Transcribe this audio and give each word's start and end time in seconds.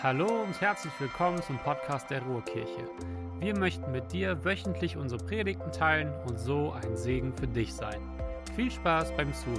Hallo 0.00 0.44
und 0.44 0.60
herzlich 0.60 0.92
willkommen 1.00 1.42
zum 1.42 1.58
Podcast 1.58 2.08
der 2.08 2.22
Ruhrkirche. 2.22 2.88
Wir 3.40 3.58
möchten 3.58 3.90
mit 3.90 4.12
dir 4.12 4.44
wöchentlich 4.44 4.96
unsere 4.96 5.20
Predigten 5.24 5.72
teilen 5.72 6.14
und 6.24 6.38
so 6.38 6.70
ein 6.70 6.96
Segen 6.96 7.32
für 7.32 7.48
dich 7.48 7.74
sein. 7.74 8.00
Viel 8.54 8.70
Spaß 8.70 9.16
beim 9.16 9.34
Zuhören. 9.34 9.58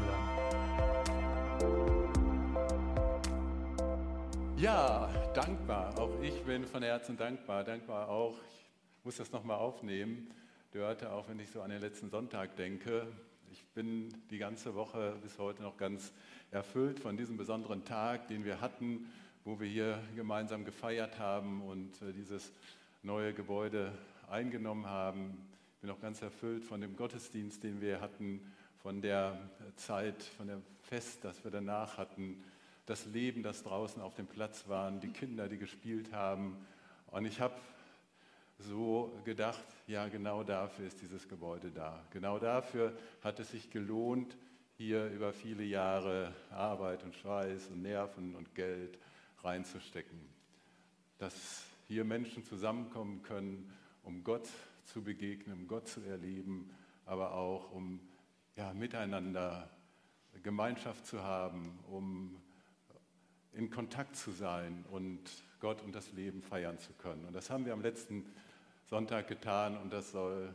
Ja, 4.56 5.10
dankbar. 5.34 6.00
Auch 6.00 6.18
ich 6.22 6.42
bin 6.46 6.66
von 6.66 6.84
Herzen 6.84 7.18
dankbar. 7.18 7.66
Dankbar 7.66 8.08
auch, 8.08 8.38
ich 8.38 9.04
muss 9.04 9.18
das 9.18 9.34
nochmal 9.34 9.58
aufnehmen, 9.58 10.34
Dörte, 10.72 11.12
auch 11.12 11.28
wenn 11.28 11.40
ich 11.42 11.52
so 11.52 11.62
an 11.62 11.70
den 11.70 11.82
letzten 11.82 12.10
Sonntag 12.10 12.56
denke. 12.56 13.08
Ich 13.52 13.66
bin 13.74 14.14
die 14.30 14.38
ganze 14.38 14.74
Woche 14.74 15.18
bis 15.22 15.38
heute 15.38 15.64
noch 15.64 15.76
ganz 15.76 16.14
erfüllt 16.50 17.02
von 17.02 17.18
diesem 17.18 17.36
besonderen 17.36 17.84
Tag, 17.84 18.30
den 18.30 18.46
wir 18.46 18.62
hatten 18.62 19.12
wo 19.50 19.60
wir 19.60 19.68
hier 19.68 20.00
gemeinsam 20.16 20.64
gefeiert 20.64 21.18
haben 21.18 21.64
und 21.64 22.00
äh, 22.04 22.14
dieses 22.14 22.52
neue 23.02 23.34
Gebäude 23.34 23.92
eingenommen 24.30 24.86
haben. 24.86 25.40
Ich 25.74 25.82
bin 25.82 25.90
auch 25.90 26.00
ganz 26.00 26.22
erfüllt 26.22 26.64
von 26.64 26.82
dem 26.82 26.96
Gottesdienst, 26.96 27.64
den 27.64 27.82
wir 27.82 28.00
hatten, 28.00 28.42
von 28.84 29.02
der 29.02 29.40
Zeit, 29.76 30.22
von 30.22 30.50
dem 30.50 30.62
Fest, 30.84 31.26
das 31.26 31.44
wir 31.44 31.50
danach 31.50 31.98
hatten, 31.98 32.44
das 32.86 33.08
Leben, 33.08 33.42
das 33.42 33.64
draußen 33.64 34.00
auf 34.04 34.14
dem 34.14 34.28
Platz 34.28 34.68
war, 34.68 34.92
die 34.92 35.10
Kinder, 35.10 35.48
die 35.48 35.58
gespielt 35.58 36.14
haben. 36.14 36.56
Und 37.08 37.26
ich 37.26 37.42
habe 37.42 37.56
so 38.60 39.12
gedacht, 39.26 39.66
ja, 39.88 40.08
genau 40.10 40.44
dafür 40.44 40.86
ist 40.86 41.02
dieses 41.02 41.28
Gebäude 41.28 41.72
da. 41.72 42.04
Genau 42.12 42.38
dafür 42.38 42.96
hat 43.24 43.40
es 43.40 43.50
sich 43.50 43.72
gelohnt, 43.72 44.38
hier 44.78 45.08
über 45.08 45.34
viele 45.34 45.64
Jahre 45.64 46.36
Arbeit 46.52 47.04
und 47.04 47.16
Schweiß 47.16 47.70
und 47.70 47.82
Nerven 47.82 48.36
und 48.36 48.54
Geld 48.54 49.00
reinzustecken. 49.44 50.20
Dass 51.18 51.64
hier 51.88 52.06
Menschen 52.06 52.44
zusammenkommen 52.44 53.24
können, 53.24 53.74
um 54.04 54.24
Gott 54.24 54.48
zu 54.86 55.04
begegnen, 55.04 55.62
um 55.62 55.68
Gott 55.68 55.88
zu 55.88 56.02
erleben, 56.02 56.70
aber 57.06 57.34
auch 57.34 57.72
um 57.72 58.00
ja, 58.56 58.74
miteinander 58.74 59.70
Gemeinschaft 60.44 61.06
zu 61.06 61.24
haben, 61.24 61.80
um 61.90 62.42
in 63.54 63.70
Kontakt 63.70 64.16
zu 64.16 64.32
sein 64.32 64.86
und 64.92 65.22
Gott 65.60 65.82
und 65.84 65.94
das 65.94 66.12
Leben 66.14 66.42
feiern 66.42 66.78
zu 66.80 66.94
können. 66.94 67.26
Und 67.26 67.34
das 67.34 67.50
haben 67.50 67.66
wir 67.66 67.74
am 67.74 67.82
letzten 67.82 68.26
Sonntag 68.90 69.28
getan 69.28 69.78
und 69.78 69.92
das 69.92 70.12
soll 70.12 70.54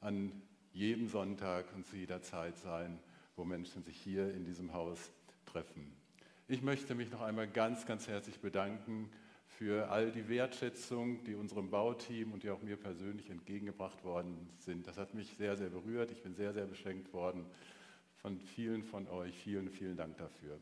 an 0.00 0.42
jedem 0.72 1.08
Sonntag 1.08 1.66
und 1.74 1.86
zu 1.86 1.96
jeder 1.96 2.22
Zeit 2.22 2.58
sein, 2.58 2.98
wo 3.36 3.44
Menschen 3.44 3.82
sich 3.82 3.96
hier 3.96 4.34
in 4.34 4.44
diesem 4.44 4.72
Haus 4.72 4.98
treffen. 5.46 6.03
Ich 6.46 6.60
möchte 6.60 6.94
mich 6.94 7.10
noch 7.10 7.22
einmal 7.22 7.48
ganz, 7.48 7.86
ganz 7.86 8.06
herzlich 8.06 8.38
bedanken 8.38 9.10
für 9.46 9.88
all 9.88 10.12
die 10.12 10.28
Wertschätzung, 10.28 11.24
die 11.24 11.36
unserem 11.36 11.70
Bauteam 11.70 12.32
und 12.32 12.42
die 12.42 12.50
auch 12.50 12.60
mir 12.60 12.76
persönlich 12.76 13.30
entgegengebracht 13.30 14.04
worden 14.04 14.50
sind. 14.58 14.86
Das 14.86 14.98
hat 14.98 15.14
mich 15.14 15.38
sehr, 15.38 15.56
sehr 15.56 15.70
berührt. 15.70 16.10
Ich 16.10 16.22
bin 16.22 16.34
sehr, 16.34 16.52
sehr 16.52 16.66
beschenkt 16.66 17.14
worden 17.14 17.46
von 18.16 18.38
vielen 18.38 18.82
von 18.82 19.08
euch. 19.08 19.34
Vielen, 19.38 19.70
vielen 19.70 19.96
Dank 19.96 20.18
dafür. 20.18 20.58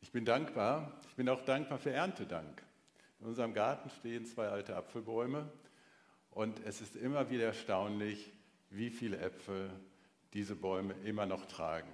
Ich 0.00 0.12
bin 0.12 0.24
dankbar. 0.24 1.00
Ich 1.08 1.16
bin 1.16 1.28
auch 1.28 1.44
dankbar 1.44 1.78
für 1.78 1.90
Erntedank. 1.90 2.62
In 3.18 3.26
unserem 3.26 3.54
Garten 3.54 3.90
stehen 3.90 4.24
zwei 4.24 4.46
alte 4.46 4.76
Apfelbäume 4.76 5.50
und 6.30 6.64
es 6.64 6.80
ist 6.80 6.94
immer 6.94 7.28
wieder 7.28 7.46
erstaunlich, 7.46 8.32
wie 8.70 8.90
viele 8.90 9.18
Äpfel 9.18 9.68
diese 10.32 10.54
Bäume 10.54 10.94
immer 11.04 11.26
noch 11.26 11.46
tragen. 11.46 11.90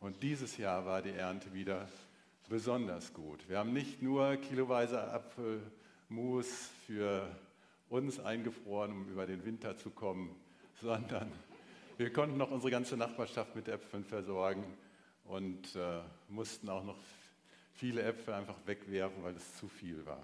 Und 0.00 0.22
dieses 0.22 0.56
Jahr 0.56 0.86
war 0.86 1.02
die 1.02 1.10
Ernte 1.10 1.52
wieder 1.52 1.88
besonders 2.48 3.12
gut. 3.12 3.48
Wir 3.48 3.58
haben 3.58 3.72
nicht 3.72 4.00
nur 4.00 4.36
kiloweise 4.36 5.02
Apfelmus 5.12 6.70
für 6.86 7.28
uns 7.88 8.20
eingefroren, 8.20 8.92
um 8.92 9.08
über 9.08 9.26
den 9.26 9.44
Winter 9.44 9.76
zu 9.76 9.90
kommen, 9.90 10.34
sondern 10.80 11.30
wir 11.96 12.12
konnten 12.12 12.36
noch 12.36 12.50
unsere 12.52 12.70
ganze 12.70 12.96
Nachbarschaft 12.96 13.56
mit 13.56 13.66
Äpfeln 13.68 14.04
versorgen 14.04 14.64
und 15.24 15.74
äh, 15.74 16.00
mussten 16.28 16.68
auch 16.68 16.84
noch 16.84 16.98
viele 17.74 18.02
Äpfel 18.02 18.34
einfach 18.34 18.56
wegwerfen, 18.66 19.22
weil 19.24 19.34
es 19.34 19.56
zu 19.56 19.68
viel 19.68 20.06
war. 20.06 20.22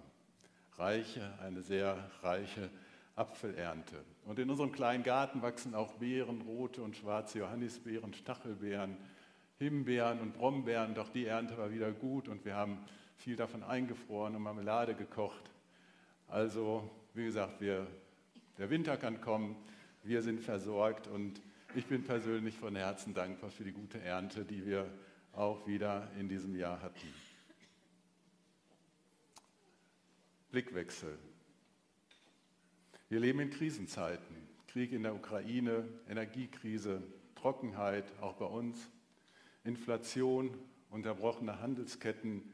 Reiche, 0.78 1.36
eine 1.40 1.62
sehr 1.62 2.10
reiche 2.22 2.70
Apfelernte. 3.16 3.96
Und 4.24 4.38
in 4.38 4.50
unserem 4.50 4.72
kleinen 4.72 5.04
Garten 5.04 5.42
wachsen 5.42 5.74
auch 5.74 5.94
Beeren, 5.94 6.42
rote 6.42 6.82
und 6.82 6.96
schwarze 6.96 7.40
Johannisbeeren, 7.40 8.14
Stachelbeeren, 8.14 8.96
Himbeeren 9.58 10.20
und 10.20 10.34
Brombeeren, 10.34 10.94
doch 10.94 11.08
die 11.08 11.26
Ernte 11.26 11.56
war 11.56 11.70
wieder 11.70 11.92
gut 11.92 12.28
und 12.28 12.44
wir 12.44 12.54
haben 12.54 12.78
viel 13.16 13.36
davon 13.36 13.62
eingefroren 13.62 14.34
und 14.34 14.42
Marmelade 14.42 14.94
gekocht. 14.94 15.50
Also, 16.28 16.90
wie 17.14 17.24
gesagt, 17.24 17.60
wir, 17.60 17.86
der 18.58 18.70
Winter 18.70 18.96
kann 18.96 19.20
kommen, 19.20 19.56
wir 20.02 20.22
sind 20.22 20.40
versorgt 20.40 21.06
und 21.06 21.40
ich 21.74 21.86
bin 21.86 22.04
persönlich 22.04 22.56
von 22.56 22.76
Herzen 22.76 23.14
dankbar 23.14 23.50
für 23.50 23.64
die 23.64 23.72
gute 23.72 24.00
Ernte, 24.00 24.44
die 24.44 24.66
wir 24.66 24.90
auch 25.32 25.66
wieder 25.66 26.10
in 26.18 26.28
diesem 26.28 26.54
Jahr 26.54 26.80
hatten. 26.82 27.14
Blickwechsel. 30.50 31.18
Wir 33.08 33.20
leben 33.20 33.40
in 33.40 33.50
Krisenzeiten. 33.50 34.36
Krieg 34.68 34.92
in 34.92 35.02
der 35.02 35.14
Ukraine, 35.14 35.88
Energiekrise, 36.08 37.02
Trockenheit, 37.34 38.04
auch 38.20 38.34
bei 38.34 38.46
uns. 38.46 38.90
Inflation, 39.64 40.56
unterbrochene 40.90 41.60
Handelsketten 41.60 42.52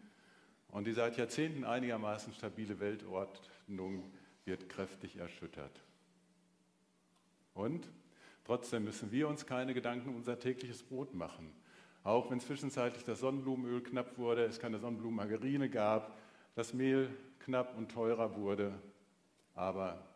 und 0.69 0.87
die 0.87 0.93
seit 0.93 1.16
Jahrzehnten 1.16 1.65
einigermaßen 1.65 2.32
stabile 2.32 2.78
Weltordnung 2.81 4.10
wird 4.44 4.69
kräftig 4.69 5.16
erschüttert. 5.16 5.82
Und 7.54 7.91
trotzdem 8.44 8.84
müssen 8.84 9.10
wir 9.10 9.28
uns 9.28 9.44
keine 9.44 9.75
Gedanken 9.75 10.10
um 10.10 10.16
unser 10.16 10.38
tägliches 10.38 10.82
Brot 10.82 11.15
machen. 11.15 11.53
Auch 12.03 12.31
wenn 12.31 12.41
zwischenzeitlich 12.41 13.04
das 13.04 13.21
Sonnenblumenöl 13.21 13.82
knapp 13.82 14.16
wurde, 14.16 14.44
es 14.44 14.59
keine 14.59 14.78
Sonnenblumenmargarine 14.78 15.69
gab, 15.69 16.16
das 16.54 16.72
Mehl 16.72 17.10
knapp 17.41 17.77
und 17.77 17.91
teurer 17.91 18.37
wurde. 18.37 18.72
Aber 19.54 20.06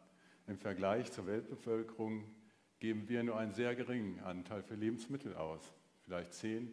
im 0.47 0.59
Vergleich 0.59 1.11
zur 1.12 1.26
Weltbevölkerung 1.26 2.25
geben 2.78 3.09
wir 3.09 3.22
nur 3.22 3.37
einen 3.37 3.53
sehr 3.53 3.75
geringen 3.75 4.21
Anteil 4.21 4.62
für 4.62 4.75
Lebensmittel 4.75 5.34
aus. 5.34 5.61
Vielleicht 6.05 6.32
10, 6.34 6.72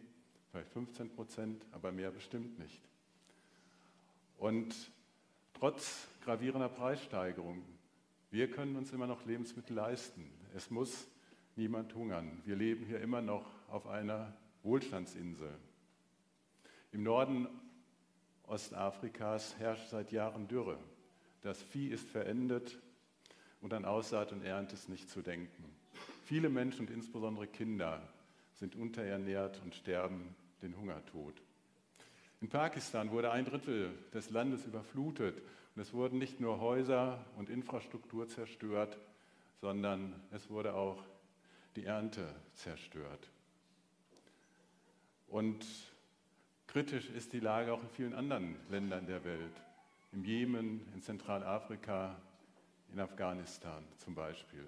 vielleicht 0.52 0.70
15 0.70 1.10
Prozent, 1.10 1.64
aber 1.72 1.90
mehr 1.90 2.10
bestimmt 2.10 2.58
nicht. 2.58 2.80
Und 4.38 4.74
trotz 5.54 6.06
gravierender 6.24 6.68
Preissteigerungen, 6.68 7.64
wir 8.30 8.50
können 8.50 8.76
uns 8.76 8.92
immer 8.92 9.06
noch 9.06 9.24
Lebensmittel 9.24 9.74
leisten. 9.74 10.30
Es 10.54 10.70
muss 10.70 11.08
niemand 11.56 11.94
hungern. 11.94 12.42
Wir 12.44 12.56
leben 12.56 12.84
hier 12.84 13.00
immer 13.00 13.22
noch 13.22 13.46
auf 13.68 13.86
einer 13.86 14.34
Wohlstandsinsel. 14.62 15.50
Im 16.92 17.02
Norden 17.02 17.48
Ostafrikas 18.46 19.58
herrscht 19.58 19.88
seit 19.88 20.12
Jahren 20.12 20.48
Dürre. 20.48 20.78
Das 21.40 21.62
Vieh 21.62 21.88
ist 21.88 22.06
verendet 22.06 22.78
und 23.62 23.72
an 23.72 23.86
Aussaat 23.86 24.32
und 24.32 24.44
Ernte 24.44 24.74
ist 24.74 24.90
nicht 24.90 25.08
zu 25.08 25.22
denken. 25.22 25.64
Viele 26.24 26.50
Menschen 26.50 26.86
und 26.86 26.90
insbesondere 26.90 27.46
Kinder 27.46 28.06
sind 28.54 28.76
unterernährt 28.76 29.60
und 29.64 29.74
sterben 29.74 30.34
den 30.62 30.76
Hungertod. 30.76 31.34
In 32.40 32.48
Pakistan 32.48 33.10
wurde 33.10 33.30
ein 33.30 33.44
Drittel 33.44 33.90
des 34.12 34.30
Landes 34.30 34.64
überflutet 34.64 35.40
und 35.74 35.82
es 35.82 35.92
wurden 35.92 36.18
nicht 36.18 36.40
nur 36.40 36.60
Häuser 36.60 37.24
und 37.36 37.50
Infrastruktur 37.50 38.28
zerstört, 38.28 38.98
sondern 39.60 40.14
es 40.32 40.50
wurde 40.50 40.74
auch 40.74 41.02
die 41.76 41.84
Ernte 41.84 42.28
zerstört. 42.54 43.30
Und 45.28 45.64
kritisch 46.66 47.08
ist 47.10 47.32
die 47.32 47.40
Lage 47.40 47.72
auch 47.72 47.82
in 47.82 47.88
vielen 47.90 48.14
anderen 48.14 48.56
Ländern 48.70 49.06
der 49.06 49.24
Welt. 49.24 49.62
Im 50.12 50.24
Jemen, 50.24 50.86
in 50.94 51.00
Zentralafrika, 51.00 52.16
in 52.92 53.00
Afghanistan 53.00 53.82
zum 53.96 54.14
Beispiel. 54.14 54.66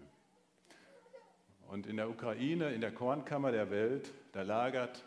Und 1.68 1.86
in 1.86 1.96
der 1.96 2.08
Ukraine, 2.08 2.72
in 2.72 2.80
der 2.80 2.92
Kornkammer 2.92 3.52
der 3.52 3.70
Welt, 3.70 4.10
da 4.32 4.42
lagert 4.42 5.04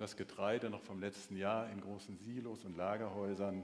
das 0.00 0.16
Getreide 0.16 0.70
noch 0.70 0.80
vom 0.80 0.98
letzten 0.98 1.36
Jahr 1.36 1.70
in 1.70 1.82
großen 1.82 2.16
Silos 2.16 2.64
und 2.64 2.74
Lagerhäusern 2.74 3.62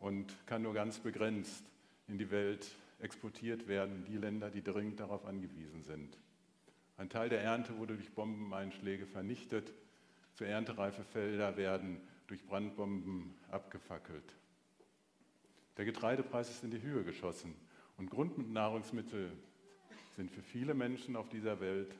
und 0.00 0.34
kann 0.46 0.62
nur 0.62 0.74
ganz 0.74 0.98
begrenzt 0.98 1.64
in 2.08 2.18
die 2.18 2.32
Welt 2.32 2.74
exportiert 2.98 3.68
werden, 3.68 4.04
die 4.04 4.16
Länder, 4.16 4.50
die 4.50 4.64
dringend 4.64 4.98
darauf 4.98 5.24
angewiesen 5.24 5.84
sind. 5.84 6.18
Ein 6.96 7.08
Teil 7.08 7.28
der 7.28 7.40
Ernte 7.40 7.78
wurde 7.78 7.94
durch 7.94 8.12
Bombeneinschläge 8.12 9.06
vernichtet. 9.06 9.72
Zu 10.34 10.42
erntereife 10.42 11.04
Felder 11.04 11.56
werden 11.56 12.00
durch 12.26 12.44
Brandbomben 12.44 13.32
abgefackelt. 13.48 14.34
Der 15.76 15.84
Getreidepreis 15.84 16.50
ist 16.50 16.64
in 16.64 16.72
die 16.72 16.82
Höhe 16.82 17.04
geschossen 17.04 17.54
und 17.96 18.10
Grundnahrungsmittel 18.10 19.30
sind 20.16 20.32
für 20.32 20.42
viele 20.42 20.74
Menschen 20.74 21.14
auf 21.14 21.28
dieser 21.28 21.60
Welt 21.60 21.94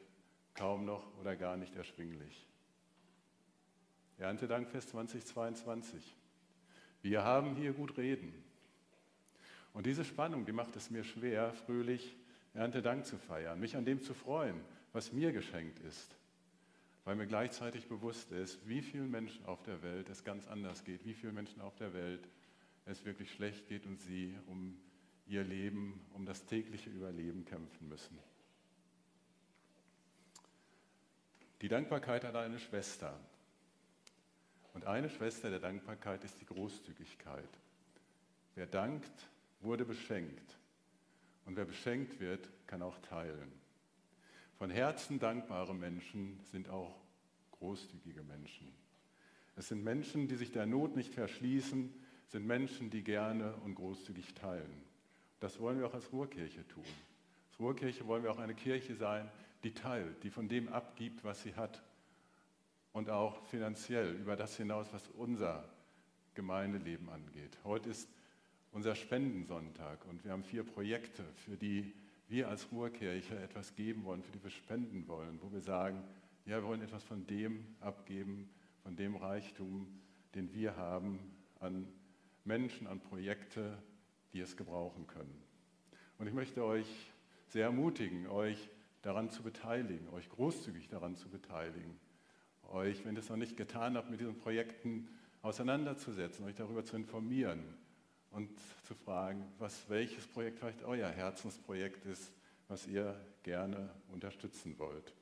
kaum 0.54 0.84
noch 0.84 1.06
oder 1.20 1.36
gar 1.36 1.56
nicht 1.56 1.76
erschwinglich. 1.76 2.48
Erntedankfest 4.19 4.90
2022. 4.90 6.16
Wir 7.02 7.22
haben 7.22 7.56
hier 7.56 7.72
gut 7.72 7.96
reden. 7.99 8.32
Und 9.72 9.87
diese 9.87 10.05
Spannung, 10.05 10.46
die 10.46 10.52
macht 10.52 10.76
es 10.76 10.90
mir 10.90 11.05
schwer, 11.05 11.52
fröhlich 11.52 12.16
Erntedank 12.55 13.05
zu 13.05 13.19
feiern, 13.19 13.58
mich 13.58 13.76
an 13.76 13.84
dem 13.84 14.00
zu 14.02 14.14
freuen, 14.14 14.61
was 14.93 15.12
mir 15.12 15.32
geschenkt 15.32 15.81
ist, 15.81 16.16
weil 17.05 17.16
mir 17.16 17.26
gleichzeitig 17.26 17.88
bewusst 17.88 18.31
ist, 18.31 18.66
wie 18.69 18.81
vielen 18.81 19.11
Menschen 19.11 19.44
auf 19.46 19.62
der 19.64 19.82
Welt 19.82 20.08
es 20.08 20.22
ganz 20.22 20.46
anders 20.46 20.84
geht, 20.84 21.05
wie 21.05 21.14
vielen 21.14 21.34
Menschen 21.34 21.60
auf 21.60 21.75
der 21.75 21.93
Welt 21.93 22.28
es 22.87 23.05
wirklich 23.05 23.32
schlecht 23.32 23.67
geht 23.67 23.87
und 23.87 24.00
sie 24.00 24.38
um 24.46 24.78
ihr 25.26 25.43
Leben, 25.43 26.00
um 26.12 26.25
das 26.25 26.44
tägliche 26.46 26.90
Überleben 26.90 27.44
kämpfen 27.44 27.88
müssen. 27.88 28.19
Die 31.62 31.69
Dankbarkeit 31.69 32.25
hat 32.25 32.37
eine 32.37 32.58
Schwester. 32.58 33.19
Und 34.74 34.84
eine 34.84 35.08
Schwester 35.08 35.50
der 35.50 35.60
Dankbarkeit 35.60 36.24
ist 36.24 36.40
die 36.40 36.46
Großzügigkeit. 36.46 37.48
Wer 38.54 38.66
dankt, 38.66 39.28
wurde 39.60 39.84
beschenkt. 39.84 40.58
Und 41.46 41.56
wer 41.56 41.64
beschenkt 41.64 42.20
wird, 42.20 42.48
kann 42.66 42.82
auch 42.82 42.98
teilen. 42.98 43.52
Von 44.58 44.70
Herzen 44.70 45.18
dankbare 45.18 45.74
Menschen 45.74 46.40
sind 46.50 46.68
auch 46.68 46.94
großzügige 47.52 48.22
Menschen. 48.22 48.72
Es 49.56 49.68
sind 49.68 49.84
Menschen, 49.84 50.28
die 50.28 50.36
sich 50.36 50.52
der 50.52 50.66
Not 50.66 50.96
nicht 50.96 51.14
verschließen, 51.14 51.92
sind 52.28 52.46
Menschen, 52.46 52.90
die 52.90 53.02
gerne 53.02 53.54
und 53.58 53.76
großzügig 53.76 54.34
teilen. 54.34 54.82
Das 55.40 55.60
wollen 55.60 55.78
wir 55.78 55.86
auch 55.86 55.94
als 55.94 56.12
Ruhrkirche 56.12 56.66
tun. 56.68 56.84
Als 57.50 57.60
Ruhrkirche 57.60 58.06
wollen 58.06 58.24
wir 58.24 58.32
auch 58.32 58.38
eine 58.38 58.54
Kirche 58.54 58.96
sein, 58.96 59.30
die 59.62 59.72
teilt, 59.72 60.22
die 60.24 60.30
von 60.30 60.48
dem 60.48 60.68
abgibt, 60.68 61.22
was 61.22 61.42
sie 61.42 61.54
hat. 61.54 61.82
Und 62.94 63.11
auch 63.11 63.44
finanziell 63.46 64.12
über 64.12 64.37
das 64.37 64.56
hinaus, 64.56 64.87
was 64.93 65.08
unser 65.08 65.69
Gemeindeleben 66.35 67.08
angeht. 67.08 67.58
Heute 67.64 67.91
ist 67.91 68.08
unser 68.70 68.94
Spendensonntag 68.94 70.06
und 70.06 70.23
wir 70.23 70.31
haben 70.31 70.44
vier 70.44 70.62
Projekte, 70.62 71.25
für 71.44 71.56
die 71.56 71.93
wir 72.29 72.49
als 72.49 72.70
Ruhrkirche 72.70 73.37
etwas 73.37 73.75
geben 73.75 74.05
wollen, 74.05 74.23
für 74.23 74.31
die 74.31 74.44
wir 74.44 74.50
spenden 74.50 75.08
wollen, 75.08 75.41
wo 75.43 75.50
wir 75.50 75.61
sagen, 75.61 76.05
ja, 76.46 76.58
wir 76.58 76.69
wollen 76.69 76.82
etwas 76.82 77.02
von 77.02 77.26
dem 77.26 77.67
abgeben, 77.81 78.49
von 78.85 78.94
dem 78.94 79.17
Reichtum, 79.17 79.88
den 80.37 80.55
wir 80.55 80.76
haben, 80.76 81.19
an 81.58 81.88
Menschen, 82.44 82.87
an 82.87 83.00
Projekte, 83.00 83.76
die 84.32 84.41
es 84.41 84.56
gebrauchen 84.56 85.08
können. 85.08 85.43
Und 86.19 86.29
ich 86.29 86.32
möchte 86.32 86.62
euch 86.62 86.87
sehr 87.49 87.64
ermutigen, 87.64 88.29
euch 88.29 88.70
daran 89.02 89.31
zu 89.31 89.43
beteiligen, 89.43 90.08
euch 90.11 90.29
großzügig 90.29 90.87
daran 90.87 91.17
zu 91.17 91.29
beteiligen, 91.29 91.99
euch, 92.72 93.05
wenn 93.05 93.14
ihr 93.14 93.20
es 93.20 93.28
noch 93.28 93.37
nicht 93.37 93.56
getan 93.56 93.96
habt, 93.96 94.11
mit 94.11 94.20
diesen 94.20 94.38
Projekten 94.38 95.08
auseinanderzusetzen, 95.43 96.44
euch 96.46 96.55
darüber 96.55 96.84
zu 96.84 96.96
informieren 96.96 97.62
und 98.31 98.50
zu 98.84 98.94
fragen, 98.94 99.44
was, 99.58 99.88
welches 99.88 100.26
Projekt 100.26 100.58
vielleicht 100.58 100.82
euer 100.84 101.08
Herzensprojekt 101.08 102.05
ist, 102.06 102.32
was 102.69 102.87
ihr 102.87 103.20
gerne 103.43 103.90
unterstützen 104.11 104.78
wollt. 104.78 105.14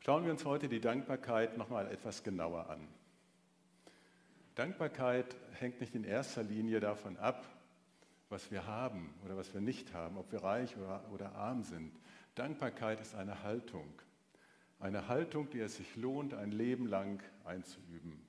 Schauen 0.00 0.24
wir 0.24 0.32
uns 0.32 0.44
heute 0.44 0.68
die 0.68 0.80
Dankbarkeit 0.80 1.56
nochmal 1.56 1.86
etwas 1.92 2.22
genauer 2.22 2.68
an. 2.70 2.88
Dankbarkeit 4.54 5.36
hängt 5.52 5.80
nicht 5.80 5.94
in 5.94 6.04
erster 6.04 6.42
Linie 6.42 6.80
davon 6.80 7.16
ab, 7.16 7.46
was 8.28 8.50
wir 8.50 8.66
haben 8.66 9.14
oder 9.24 9.36
was 9.36 9.52
wir 9.54 9.60
nicht 9.60 9.92
haben, 9.94 10.16
ob 10.16 10.32
wir 10.32 10.42
reich 10.42 10.76
oder, 10.76 11.04
oder 11.12 11.34
arm 11.34 11.62
sind. 11.62 11.92
Dankbarkeit 12.34 13.00
ist 13.00 13.14
eine 13.14 13.42
Haltung. 13.42 13.92
Eine 14.78 15.08
Haltung, 15.08 15.50
die 15.50 15.60
es 15.60 15.76
sich 15.76 15.96
lohnt, 15.96 16.32
ein 16.32 16.52
Leben 16.52 16.86
lang 16.86 17.22
einzuüben. 17.44 18.20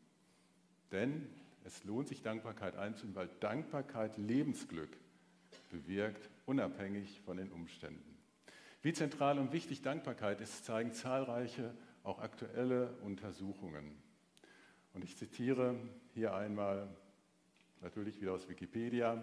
Denn 0.92 1.28
es 1.64 1.84
lohnt 1.84 2.10
sich, 2.10 2.22
Dankbarkeit 2.22 2.76
einzuüben, 2.76 3.16
weil 3.16 3.30
Dankbarkeit 3.40 4.18
Lebensglück 4.18 4.90
bewirkt, 5.70 6.30
unabhängig 6.46 7.22
von 7.22 7.38
den 7.38 7.52
Umständen. 7.52 8.18
Wie 8.82 8.94
zentral 8.94 9.38
und 9.38 9.54
wichtig 9.54 9.82
Dankbarkeit 9.82 10.42
ist, 10.42 10.66
zeigen 10.66 10.92
zahlreiche, 10.92 11.74
auch 12.04 12.20
aktuelle 12.20 12.92
Untersuchungen. 13.04 13.96
Und 14.94 15.04
ich 15.04 15.16
zitiere 15.18 15.76
hier 16.14 16.34
einmal 16.34 16.90
natürlich 17.82 18.20
wieder 18.22 18.34
aus 18.34 18.50
Wikipedia. 18.50 19.22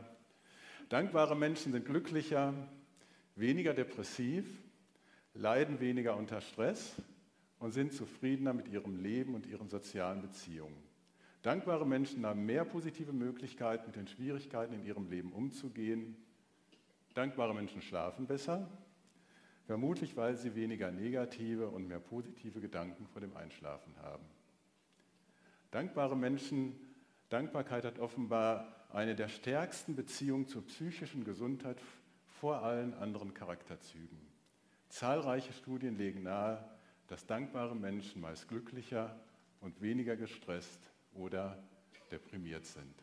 Dankbare 0.88 1.36
Menschen 1.36 1.72
sind 1.72 1.84
glücklicher, 1.84 2.54
weniger 3.34 3.75
depressiv, 3.75 4.46
leiden 5.38 5.79
weniger 5.79 6.17
unter 6.17 6.40
Stress 6.40 6.96
und 7.61 7.73
sind 7.73 7.93
zufriedener 7.93 8.52
mit 8.52 8.69
ihrem 8.69 9.00
Leben 9.02 9.35
und 9.35 9.46
ihren 9.46 9.69
sozialen 9.69 10.20
Beziehungen. 10.20 10.76
Dankbare 11.43 11.87
Menschen 11.87 12.26
haben 12.26 12.44
mehr 12.44 12.64
positive 12.64 13.12
Möglichkeiten, 13.12 13.87
mit 13.87 13.96
den 13.96 14.08
Schwierigkeiten 14.08 14.75
in 14.75 14.85
ihrem 14.85 15.08
Leben 15.08 15.32
umzugehen. 15.32 16.17
Dankbare 17.14 17.55
Menschen 17.55 17.81
schlafen 17.81 18.26
besser, 18.26 18.69
vermutlich 19.67 20.17
weil 20.17 20.37
sie 20.37 20.56
weniger 20.56 20.90
negative 20.90 21.69
und 21.69 21.87
mehr 21.87 22.00
positive 22.00 22.61
Gedanken 22.61 23.06
vor 23.06 23.20
dem 23.20 23.37
Einschlafen 23.37 23.94
haben. 24.02 24.25
Dankbare 25.70 26.17
Menschen, 26.17 26.75
Dankbarkeit 27.29 27.85
hat 27.85 28.00
offenbar 28.00 28.87
eine 28.90 29.14
der 29.14 29.29
stärksten 29.29 29.94
Beziehungen 29.94 30.49
zur 30.49 30.67
psychischen 30.67 31.25
Gesundheit 31.25 31.79
vor 32.40 32.62
allen 32.62 32.94
anderen 32.94 33.35
Charakterzügen. 33.35 34.27
Zahlreiche 34.88 35.52
Studien 35.52 35.96
legen 35.96 36.23
nahe, 36.23 36.64
dass 37.08 37.26
dankbare 37.26 37.75
Menschen 37.75 38.20
meist 38.20 38.49
glücklicher 38.49 39.19
und 39.61 39.81
weniger 39.81 40.17
gestresst 40.17 40.90
oder 41.14 41.58
deprimiert 42.11 42.67
sind. 42.67 42.94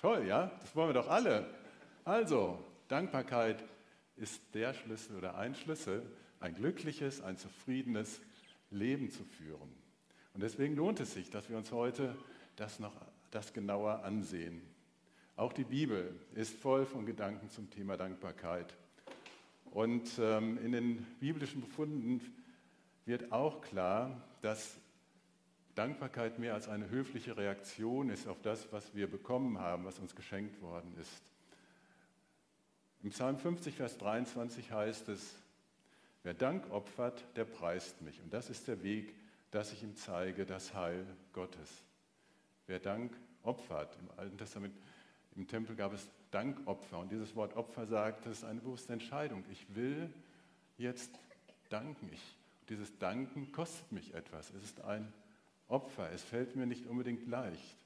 Toll, 0.00 0.26
ja? 0.26 0.50
Das 0.60 0.74
wollen 0.76 0.90
wir 0.90 0.94
doch 0.94 1.08
alle. 1.08 1.48
Also, 2.04 2.62
Dankbarkeit 2.88 3.64
ist 4.16 4.42
der 4.54 4.74
Schlüssel 4.74 5.16
oder 5.16 5.36
ein 5.36 5.54
Schlüssel, 5.54 6.02
ein 6.40 6.54
glückliches, 6.54 7.20
ein 7.22 7.36
zufriedenes 7.36 8.20
Leben 8.70 9.10
zu 9.10 9.24
führen. 9.24 9.74
Und 10.34 10.42
deswegen 10.42 10.76
lohnt 10.76 11.00
es 11.00 11.14
sich, 11.14 11.30
dass 11.30 11.48
wir 11.48 11.56
uns 11.56 11.72
heute 11.72 12.16
das 12.56 12.78
noch 12.78 12.94
das 13.30 13.52
genauer 13.52 14.04
ansehen. 14.04 14.62
Auch 15.36 15.52
die 15.52 15.64
Bibel 15.64 16.18
ist 16.34 16.54
voll 16.54 16.86
von 16.86 17.06
Gedanken 17.06 17.50
zum 17.50 17.70
Thema 17.70 17.96
Dankbarkeit. 17.96 18.76
Und 19.70 20.18
ähm, 20.18 20.58
in 20.64 20.72
den 20.72 21.04
biblischen 21.20 21.60
Befunden 21.60 22.20
wird 23.04 23.32
auch 23.32 23.60
klar, 23.60 24.22
dass 24.40 24.78
Dankbarkeit 25.74 26.38
mehr 26.38 26.54
als 26.54 26.68
eine 26.68 26.90
höfliche 26.90 27.36
Reaktion 27.36 28.10
ist 28.10 28.26
auf 28.26 28.40
das, 28.42 28.72
was 28.72 28.94
wir 28.94 29.08
bekommen 29.08 29.58
haben, 29.58 29.84
was 29.84 29.98
uns 29.98 30.16
geschenkt 30.16 30.60
worden 30.60 30.92
ist. 31.00 31.22
Im 33.02 33.10
Psalm 33.10 33.38
50, 33.38 33.76
Vers 33.76 33.96
23 33.98 34.72
heißt 34.72 35.08
es, 35.08 35.36
wer 36.24 36.34
Dank 36.34 36.68
opfert, 36.72 37.24
der 37.36 37.44
preist 37.44 38.02
mich. 38.02 38.20
Und 38.20 38.34
das 38.34 38.50
ist 38.50 38.66
der 38.66 38.82
Weg, 38.82 39.14
dass 39.52 39.72
ich 39.72 39.82
ihm 39.84 39.94
zeige 39.94 40.44
das 40.44 40.74
Heil 40.74 41.06
Gottes. 41.32 41.70
Wer 42.66 42.80
Dank 42.80 43.16
opfert, 43.44 43.96
im 44.00 44.10
Alten 44.18 44.36
Testament, 44.36 44.74
im 45.36 45.46
Tempel 45.46 45.76
gab 45.76 45.92
es 45.92 46.08
Dankopfer 46.30 46.98
und 46.98 47.10
dieses 47.10 47.34
Wort 47.34 47.56
Opfer 47.56 47.86
sagt, 47.86 48.26
das 48.26 48.38
ist 48.38 48.44
eine 48.44 48.60
bewusste 48.60 48.92
Entscheidung. 48.92 49.44
Ich 49.50 49.74
will 49.74 50.12
jetzt 50.76 51.10
danken. 51.70 52.10
Ich, 52.12 52.22
dieses 52.68 52.96
Danken 52.98 53.50
kostet 53.52 53.90
mich 53.92 54.14
etwas. 54.14 54.50
Es 54.50 54.62
ist 54.62 54.80
ein 54.82 55.12
Opfer. 55.68 56.10
Es 56.12 56.22
fällt 56.22 56.56
mir 56.56 56.66
nicht 56.66 56.86
unbedingt 56.86 57.26
leicht. 57.28 57.76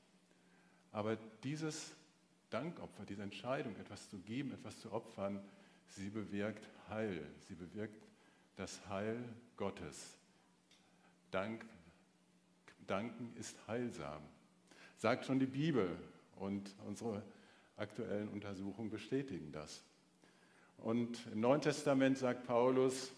Aber 0.93 1.17
dieses 1.43 1.93
Dankopfer, 2.51 3.05
diese 3.05 3.23
Entscheidung, 3.23 3.77
etwas 3.77 4.11
zu 4.11 4.19
geben, 4.19 4.53
etwas 4.53 4.79
zu 4.81 4.93
opfern, 4.93 5.41
sie 5.89 6.11
bewirkt 6.11 6.69
Heil. 6.89 7.25
Sie 7.49 7.55
bewirkt 7.55 8.03
das 8.57 8.87
Heil 8.89 9.25
Gottes. 9.57 10.19
Dank, 11.31 11.65
danken 12.87 13.33
ist 13.39 13.57
heilsam. 13.67 14.23
Sagt 14.99 15.25
schon 15.25 15.39
die 15.39 15.47
Bibel 15.47 15.97
und 16.37 16.75
unsere 16.87 17.23
aktuellen 17.77 18.29
Untersuchungen 18.29 18.91
bestätigen 18.91 19.53
das. 19.53 19.85
Und 20.79 21.27
im 21.33 21.41
Neuen 21.41 21.61
Testament 21.61 22.19
sagt 22.19 22.45
Paulus, 22.45 23.13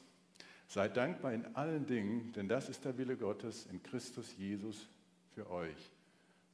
seid 0.68 0.96
dankbar 0.96 1.32
in 1.32 1.54
allen 1.54 1.86
Dingen, 1.86 2.32
denn 2.32 2.48
das 2.48 2.68
ist 2.68 2.84
der 2.84 2.98
Wille 2.98 3.16
Gottes 3.16 3.66
in 3.66 3.82
Christus 3.82 4.36
Jesus 4.36 4.88
für 5.34 5.50
euch. 5.50 5.90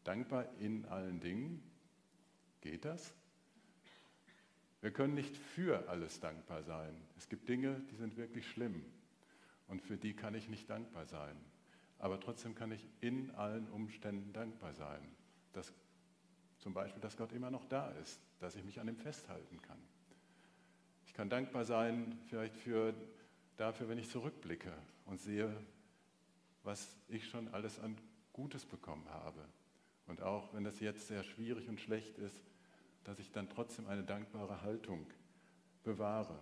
Dankbar 0.04 0.47
in 0.61 0.85
allen 0.87 1.21
Dingen. 1.21 1.62
Geht 2.61 2.85
das? 2.85 3.12
Wir 4.80 4.90
können 4.90 5.14
nicht 5.14 5.37
für 5.37 5.88
alles 5.88 6.21
dankbar 6.21 6.62
sein. 6.62 6.95
Es 7.19 7.28
gibt 7.28 7.49
Dinge, 7.49 7.80
die 7.90 7.97
sind 7.97 8.16
wirklich 8.16 8.47
schlimm 8.49 8.85
und 9.69 9.83
für 9.83 9.97
die 9.97 10.14
kann 10.14 10.35
ich 10.35 10.49
nicht 10.49 10.69
dankbar 10.71 11.07
sein. 11.07 11.37
Aber 11.99 12.19
trotzdem 12.19 12.54
kann 12.54 12.73
ich 12.73 12.87
in 13.00 13.30
allen 13.33 13.69
Umständen 13.69 14.33
dankbar 14.33 14.73
sein. 14.73 15.00
Dass, 15.52 15.73
zum 16.61 16.75
Beispiel, 16.75 17.00
dass 17.00 17.17
Gott 17.17 17.33
immer 17.33 17.50
noch 17.50 17.64
da 17.64 17.90
ist, 18.02 18.21
dass 18.38 18.55
ich 18.55 18.64
mich 18.64 18.81
an 18.81 18.88
ihm 18.88 18.97
festhalten 18.97 19.61
kann. 19.62 19.79
Ich 21.07 21.14
kann 21.14 21.29
dankbar 21.29 21.64
sein 21.64 22.19
vielleicht 22.29 22.57
für, 22.57 22.95
dafür, 23.57 23.88
wenn 23.88 23.99
ich 23.99 24.11
zurückblicke 24.11 24.73
und 25.07 25.21
sehe, 25.21 25.55
was 26.62 26.97
ich 27.09 27.29
schon 27.29 27.49
alles 27.49 27.81
an 27.81 27.97
Gutes 28.33 28.64
bekommen 28.64 29.09
habe. 29.11 29.45
Und 30.07 30.23
auch 30.23 30.52
wenn 30.55 30.64
das 30.64 30.81
jetzt 30.81 31.09
sehr 31.09 31.25
schwierig 31.25 31.69
und 31.69 31.81
schlecht 31.81 32.19
ist, 32.19 32.40
dass 33.05 33.19
ich 33.19 33.33
dann 33.33 33.49
trotzdem 33.49 33.87
eine 33.87 34.05
dankbare 34.05 34.62
Haltung 34.62 35.07
bewahre. 35.83 36.38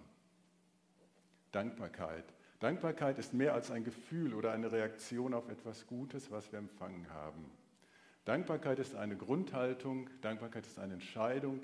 Dankbarkeit. 1.52 2.24
Dankbarkeit 2.60 3.18
ist 3.18 3.32
mehr 3.32 3.54
als 3.54 3.70
ein 3.70 3.84
Gefühl 3.84 4.34
oder 4.34 4.52
eine 4.52 4.72
Reaktion 4.72 5.32
auf 5.32 5.48
etwas 5.48 5.86
Gutes, 5.86 6.30
was 6.30 6.50
wir 6.50 6.58
empfangen 6.58 7.08
haben. 7.10 7.50
Dankbarkeit 8.24 8.78
ist 8.78 8.94
eine 8.94 9.16
Grundhaltung, 9.16 10.10
Dankbarkeit 10.20 10.66
ist 10.66 10.78
eine 10.78 10.94
Entscheidung, 10.94 11.60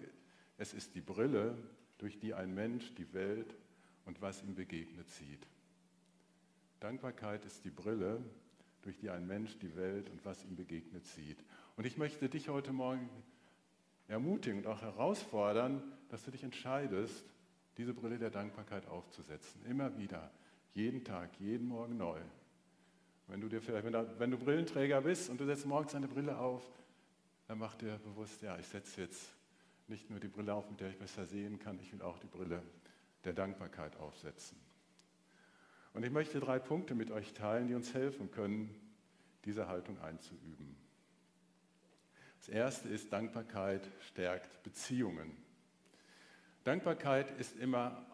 es 0.56 0.72
ist 0.72 0.94
die 0.94 1.00
Brille, 1.00 1.56
durch 1.98 2.18
die 2.18 2.34
ein 2.34 2.54
Mensch 2.54 2.94
die 2.94 3.12
Welt 3.12 3.56
und 4.04 4.20
was 4.20 4.42
ihm 4.42 4.54
begegnet 4.54 5.08
sieht. 5.10 5.46
Dankbarkeit 6.80 7.44
ist 7.44 7.64
die 7.64 7.70
Brille, 7.70 8.22
durch 8.82 8.98
die 8.98 9.10
ein 9.10 9.26
Mensch 9.26 9.58
die 9.58 9.74
Welt 9.76 10.10
und 10.10 10.24
was 10.24 10.44
ihm 10.44 10.56
begegnet 10.56 11.06
sieht. 11.06 11.42
Und 11.76 11.86
ich 11.86 11.96
möchte 11.96 12.28
dich 12.28 12.48
heute 12.48 12.72
Morgen 12.72 13.08
ermutigen 14.08 14.58
und 14.58 14.66
auch 14.66 14.82
herausfordern, 14.82 15.82
dass 16.08 16.24
du 16.24 16.30
dich 16.30 16.44
entscheidest, 16.44 17.24
diese 17.78 17.94
Brille 17.94 18.18
der 18.18 18.30
Dankbarkeit 18.30 18.86
aufzusetzen. 18.86 19.64
Immer 19.64 19.96
wieder, 19.96 20.30
jeden 20.74 21.04
Tag, 21.04 21.30
jeden 21.40 21.66
Morgen 21.66 21.96
neu. 21.96 22.20
Wenn 23.26 23.40
du 23.40 23.48
dir 23.48 23.60
vielleicht, 23.62 23.84
wenn 24.18 24.30
du 24.30 24.38
Brillenträger 24.38 25.00
bist 25.00 25.30
und 25.30 25.40
du 25.40 25.46
setzt 25.46 25.66
morgens 25.66 25.94
eine 25.94 26.08
Brille 26.08 26.38
auf, 26.38 26.62
dann 27.46 27.58
mach 27.58 27.74
dir 27.74 27.98
bewusst, 27.98 28.42
ja, 28.42 28.58
ich 28.58 28.66
setze 28.66 29.02
jetzt 29.02 29.32
nicht 29.88 30.10
nur 30.10 30.20
die 30.20 30.28
Brille 30.28 30.54
auf, 30.54 30.70
mit 30.70 30.80
der 30.80 30.90
ich 30.90 30.98
besser 30.98 31.26
sehen 31.26 31.58
kann, 31.58 31.78
ich 31.78 31.92
will 31.92 32.02
auch 32.02 32.18
die 32.18 32.26
Brille 32.26 32.62
der 33.24 33.32
Dankbarkeit 33.32 33.96
aufsetzen. 33.96 34.58
Und 35.92 36.04
ich 36.04 36.10
möchte 36.10 36.40
drei 36.40 36.58
Punkte 36.58 36.94
mit 36.94 37.10
euch 37.10 37.32
teilen, 37.34 37.68
die 37.68 37.74
uns 37.74 37.94
helfen 37.94 38.30
können, 38.30 38.74
diese 39.44 39.68
Haltung 39.68 40.00
einzuüben. 40.00 40.76
Das 42.38 42.48
erste 42.48 42.88
ist, 42.88 43.12
Dankbarkeit 43.12 43.88
stärkt 44.00 44.62
Beziehungen. 44.62 45.36
Dankbarkeit 46.64 47.30
ist 47.38 47.56
immer 47.56 48.04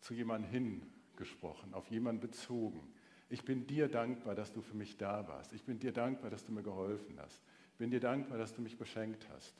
zu 0.00 0.14
jemandem 0.14 0.50
hingesprochen, 0.50 1.74
auf 1.74 1.90
jemanden 1.90 2.20
bezogen. 2.20 2.92
Ich 3.28 3.44
bin 3.44 3.66
dir 3.66 3.88
dankbar, 3.88 4.34
dass 4.34 4.52
du 4.52 4.60
für 4.62 4.76
mich 4.76 4.96
da 4.96 5.26
warst. 5.26 5.52
Ich 5.52 5.64
bin 5.64 5.78
dir 5.78 5.92
dankbar, 5.92 6.30
dass 6.30 6.44
du 6.44 6.52
mir 6.52 6.62
geholfen 6.62 7.18
hast. 7.18 7.42
Ich 7.72 7.78
bin 7.78 7.90
dir 7.90 8.00
dankbar, 8.00 8.38
dass 8.38 8.54
du 8.54 8.62
mich 8.62 8.78
beschenkt 8.78 9.28
hast. 9.30 9.54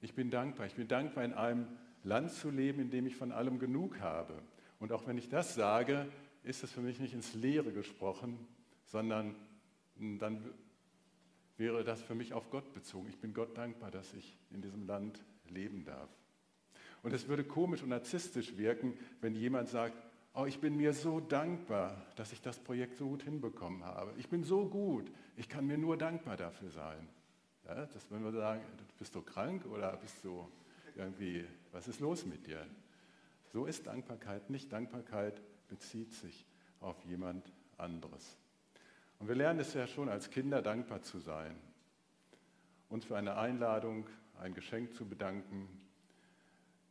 Ich 0.00 0.14
bin 0.14 0.30
dankbar. 0.30 0.66
Ich 0.66 0.74
bin 0.74 0.88
dankbar, 0.88 1.24
in 1.24 1.34
einem 1.34 1.66
Land 2.04 2.30
zu 2.32 2.50
leben, 2.50 2.80
in 2.80 2.90
dem 2.90 3.06
ich 3.06 3.16
von 3.16 3.32
allem 3.32 3.58
genug 3.58 4.00
habe. 4.00 4.40
Und 4.78 4.92
auch 4.92 5.06
wenn 5.06 5.18
ich 5.18 5.28
das 5.28 5.54
sage, 5.54 6.06
ist 6.42 6.62
es 6.62 6.72
für 6.72 6.80
mich 6.80 7.00
nicht 7.00 7.12
ins 7.12 7.34
Leere 7.34 7.72
gesprochen, 7.72 8.38
sondern 8.86 9.34
dann 9.96 10.42
wäre 11.58 11.84
das 11.84 12.00
für 12.00 12.14
mich 12.14 12.32
auf 12.32 12.50
Gott 12.50 12.72
bezogen. 12.72 13.08
Ich 13.08 13.18
bin 13.18 13.34
Gott 13.34 13.58
dankbar, 13.58 13.90
dass 13.90 14.14
ich 14.14 14.38
in 14.50 14.62
diesem 14.62 14.86
Land 14.86 15.22
leben 15.48 15.84
darf. 15.84 16.08
Und 17.02 17.12
es 17.12 17.28
würde 17.28 17.44
komisch 17.44 17.82
und 17.82 17.90
narzisstisch 17.90 18.56
wirken, 18.56 18.94
wenn 19.20 19.34
jemand 19.34 19.68
sagt, 19.68 19.94
oh, 20.34 20.46
ich 20.46 20.60
bin 20.60 20.76
mir 20.76 20.92
so 20.92 21.20
dankbar, 21.20 22.06
dass 22.16 22.32
ich 22.32 22.40
das 22.40 22.58
Projekt 22.58 22.96
so 22.96 23.08
gut 23.08 23.22
hinbekommen 23.22 23.84
habe. 23.84 24.12
Ich 24.18 24.28
bin 24.28 24.44
so 24.44 24.66
gut, 24.66 25.10
ich 25.36 25.48
kann 25.48 25.66
mir 25.66 25.78
nur 25.78 25.96
dankbar 25.96 26.36
dafür 26.36 26.70
sein. 26.70 27.08
Ja, 27.66 27.86
das 27.86 28.10
wenn 28.10 28.24
wir 28.24 28.32
sagen, 28.32 28.62
bist 28.98 29.14
du 29.14 29.22
krank 29.22 29.64
oder 29.66 29.96
bist 29.96 30.24
du 30.24 30.48
irgendwie, 30.96 31.44
was 31.72 31.88
ist 31.88 32.00
los 32.00 32.24
mit 32.26 32.46
dir? 32.46 32.66
So 33.52 33.66
ist 33.66 33.86
Dankbarkeit 33.86 34.50
nicht. 34.50 34.72
Dankbarkeit 34.72 35.40
bezieht 35.68 36.12
sich 36.12 36.46
auf 36.80 36.96
jemand 37.04 37.52
anderes. 37.76 38.36
Und 39.18 39.28
wir 39.28 39.34
lernen 39.34 39.60
es 39.60 39.74
ja 39.74 39.86
schon 39.86 40.08
als 40.08 40.30
Kinder, 40.30 40.62
dankbar 40.62 41.02
zu 41.02 41.18
sein. 41.18 41.56
Uns 42.88 43.04
für 43.04 43.16
eine 43.16 43.36
Einladung, 43.36 44.06
ein 44.40 44.54
Geschenk 44.54 44.94
zu 44.94 45.06
bedanken. 45.06 45.68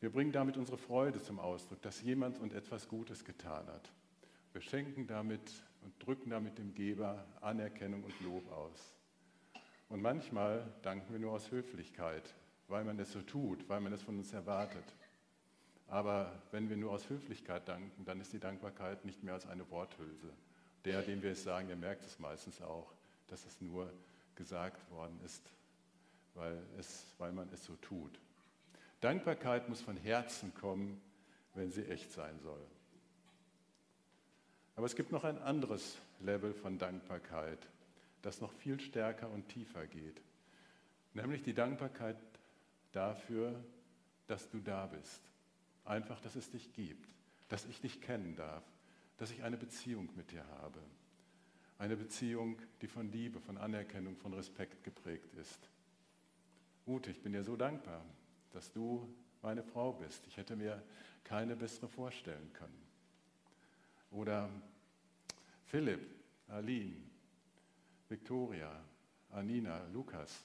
Wir 0.02 0.12
bringen 0.12 0.32
damit 0.32 0.56
unsere 0.56 0.78
Freude 0.78 1.22
zum 1.22 1.40
Ausdruck, 1.40 1.82
dass 1.82 2.02
jemand 2.02 2.40
uns 2.40 2.54
etwas 2.54 2.88
Gutes 2.88 3.26
getan 3.26 3.68
hat. 3.68 3.92
Wir 4.54 4.62
schenken 4.62 5.08
damit 5.08 5.52
und 5.82 5.94
drücken 6.06 6.30
damit 6.30 6.58
dem 6.58 6.74
Geber 6.74 7.26
Anerkennung 7.42 8.04
und 8.04 8.20
Lob 8.22 8.50
aus. 8.52 8.94
Und 9.90 10.02
manchmal 10.02 10.72
danken 10.84 11.12
wir 11.12 11.20
nur 11.20 11.34
aus 11.34 11.52
Höflichkeit, 11.52 12.34
weil 12.70 12.86
man 12.86 12.98
es 13.00 13.12
so 13.12 13.22
tut, 13.22 13.68
weil 13.68 13.82
man 13.82 13.92
es 13.92 14.02
von 14.02 14.18
uns 14.18 14.32
erwartet. 14.32 14.86
Aber 15.88 16.32
wenn 16.52 16.70
wir 16.70 16.78
nur 16.78 16.92
aus 16.92 17.10
Höflichkeit 17.10 17.68
danken, 17.68 18.06
dann 18.06 18.22
ist 18.22 18.32
die 18.32 18.40
Dankbarkeit 18.40 19.04
nicht 19.04 19.24
mehr 19.24 19.34
als 19.34 19.48
eine 19.48 19.70
Worthülse. 19.70 20.32
Der, 20.86 21.02
dem 21.02 21.22
wir 21.22 21.32
es 21.32 21.44
sagen, 21.44 21.68
der 21.68 21.76
merkt 21.76 22.06
es 22.06 22.20
meistens 22.20 22.62
auch, 22.62 22.94
dass 23.28 23.46
es 23.46 23.60
nur 23.60 23.92
gesagt 24.36 24.90
worden 24.92 25.20
ist, 25.26 25.52
weil, 26.36 26.58
es, 26.78 27.14
weil 27.18 27.34
man 27.34 27.50
es 27.52 27.66
so 27.66 27.76
tut. 27.78 28.20
Dankbarkeit 29.02 29.70
muss 29.70 29.82
von 29.82 29.98
Herzen 29.98 30.54
kommen, 30.54 31.02
wenn 31.54 31.72
sie 31.72 31.86
echt 31.86 32.12
sein 32.12 32.40
soll. 32.40 32.66
Aber 34.76 34.86
es 34.86 34.96
gibt 34.96 35.12
noch 35.12 35.24
ein 35.24 35.38
anderes 35.40 35.98
Level 36.22 36.54
von 36.54 36.78
Dankbarkeit, 36.78 37.60
das 38.22 38.42
noch 38.42 38.52
viel 38.54 38.80
stärker 38.80 39.30
und 39.30 39.48
tiefer 39.50 39.88
geht. 39.88 40.22
Nämlich 41.14 41.44
die 41.44 41.54
Dankbarkeit 41.54 42.18
dafür, 42.92 43.62
dass 44.28 44.50
du 44.50 44.60
da 44.60 44.86
bist. 44.86 45.22
Einfach, 45.86 46.20
dass 46.22 46.36
es 46.36 46.50
dich 46.50 46.72
gibt, 46.74 47.10
dass 47.48 47.66
ich 47.66 47.82
dich 47.82 48.02
kennen 48.02 48.36
darf, 48.36 48.64
dass 49.18 49.32
ich 49.32 49.44
eine 49.44 49.58
Beziehung 49.58 50.10
mit 50.16 50.32
dir 50.32 50.46
habe. 50.62 50.80
Eine 51.78 51.96
Beziehung, 51.96 52.58
die 52.82 52.88
von 52.88 53.12
Liebe, 53.12 53.40
von 53.40 53.58
Anerkennung, 53.58 54.16
von 54.18 54.34
Respekt 54.34 54.84
geprägt 54.84 55.34
ist. 55.36 55.70
Ute, 56.86 57.12
ich 57.12 57.22
bin 57.22 57.34
dir 57.34 57.44
so 57.44 57.56
dankbar, 57.56 58.04
dass 58.54 58.72
du 58.72 59.08
meine 59.42 59.64
Frau 59.64 59.94
bist. 59.94 60.26
Ich 60.28 60.38
hätte 60.38 60.56
mir 60.56 60.82
keine 61.24 61.56
bessere 61.56 61.88
vorstellen 61.88 62.52
können. 62.54 62.82
Oder 64.12 64.50
Philipp, 65.66 66.02
Aline, 66.48 66.98
Victoria, 68.08 68.72
Anina, 69.32 69.86
Lukas. 69.94 70.44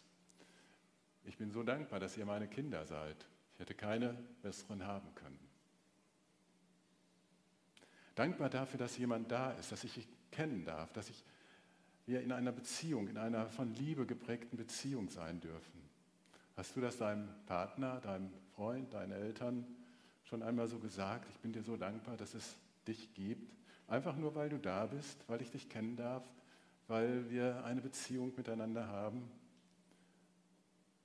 Ich 1.24 1.38
bin 1.38 1.50
so 1.50 1.62
dankbar, 1.62 2.00
dass 2.00 2.16
ihr 2.16 2.26
meine 2.26 2.48
Kinder 2.48 2.84
seid. 2.84 3.16
Ich 3.54 3.60
hätte 3.60 3.74
keine 3.74 4.14
besseren 4.42 4.84
haben 4.84 5.14
können. 5.14 5.38
Dankbar 8.14 8.50
dafür, 8.50 8.78
dass 8.78 8.96
jemand 8.98 9.30
da 9.32 9.52
ist, 9.52 9.72
dass 9.72 9.84
ich 9.84 9.96
ihn 9.98 10.06
kennen 10.30 10.64
darf, 10.64 10.92
dass 10.92 11.08
ich, 11.08 11.24
wir 12.06 12.20
in 12.20 12.32
einer 12.32 12.52
Beziehung, 12.52 13.08
in 13.08 13.16
einer 13.16 13.48
von 13.48 13.72
Liebe 13.74 14.04
geprägten 14.04 14.56
Beziehung 14.56 15.08
sein 15.08 15.40
dürfen. 15.40 15.82
Hast 16.56 16.76
du 16.76 16.80
das 16.80 16.96
deinem 16.98 17.28
Partner, 17.46 18.00
deinem 18.00 18.30
Freund, 18.54 18.92
deinen 18.94 19.12
Eltern 19.12 19.66
schon 20.24 20.42
einmal 20.42 20.68
so 20.68 20.78
gesagt? 20.78 21.28
Ich 21.30 21.40
bin 21.40 21.52
dir 21.52 21.64
so 21.64 21.76
dankbar, 21.76 22.16
dass 22.16 22.34
es 22.34 22.56
dich 22.86 23.12
gibt. 23.14 23.52
Einfach 23.88 24.16
nur, 24.16 24.34
weil 24.34 24.48
du 24.48 24.58
da 24.58 24.86
bist, 24.86 25.18
weil 25.28 25.42
ich 25.42 25.50
dich 25.50 25.68
kennen 25.68 25.96
darf, 25.96 26.22
weil 26.86 27.28
wir 27.30 27.64
eine 27.64 27.80
Beziehung 27.80 28.32
miteinander 28.36 28.86
haben. 28.86 29.28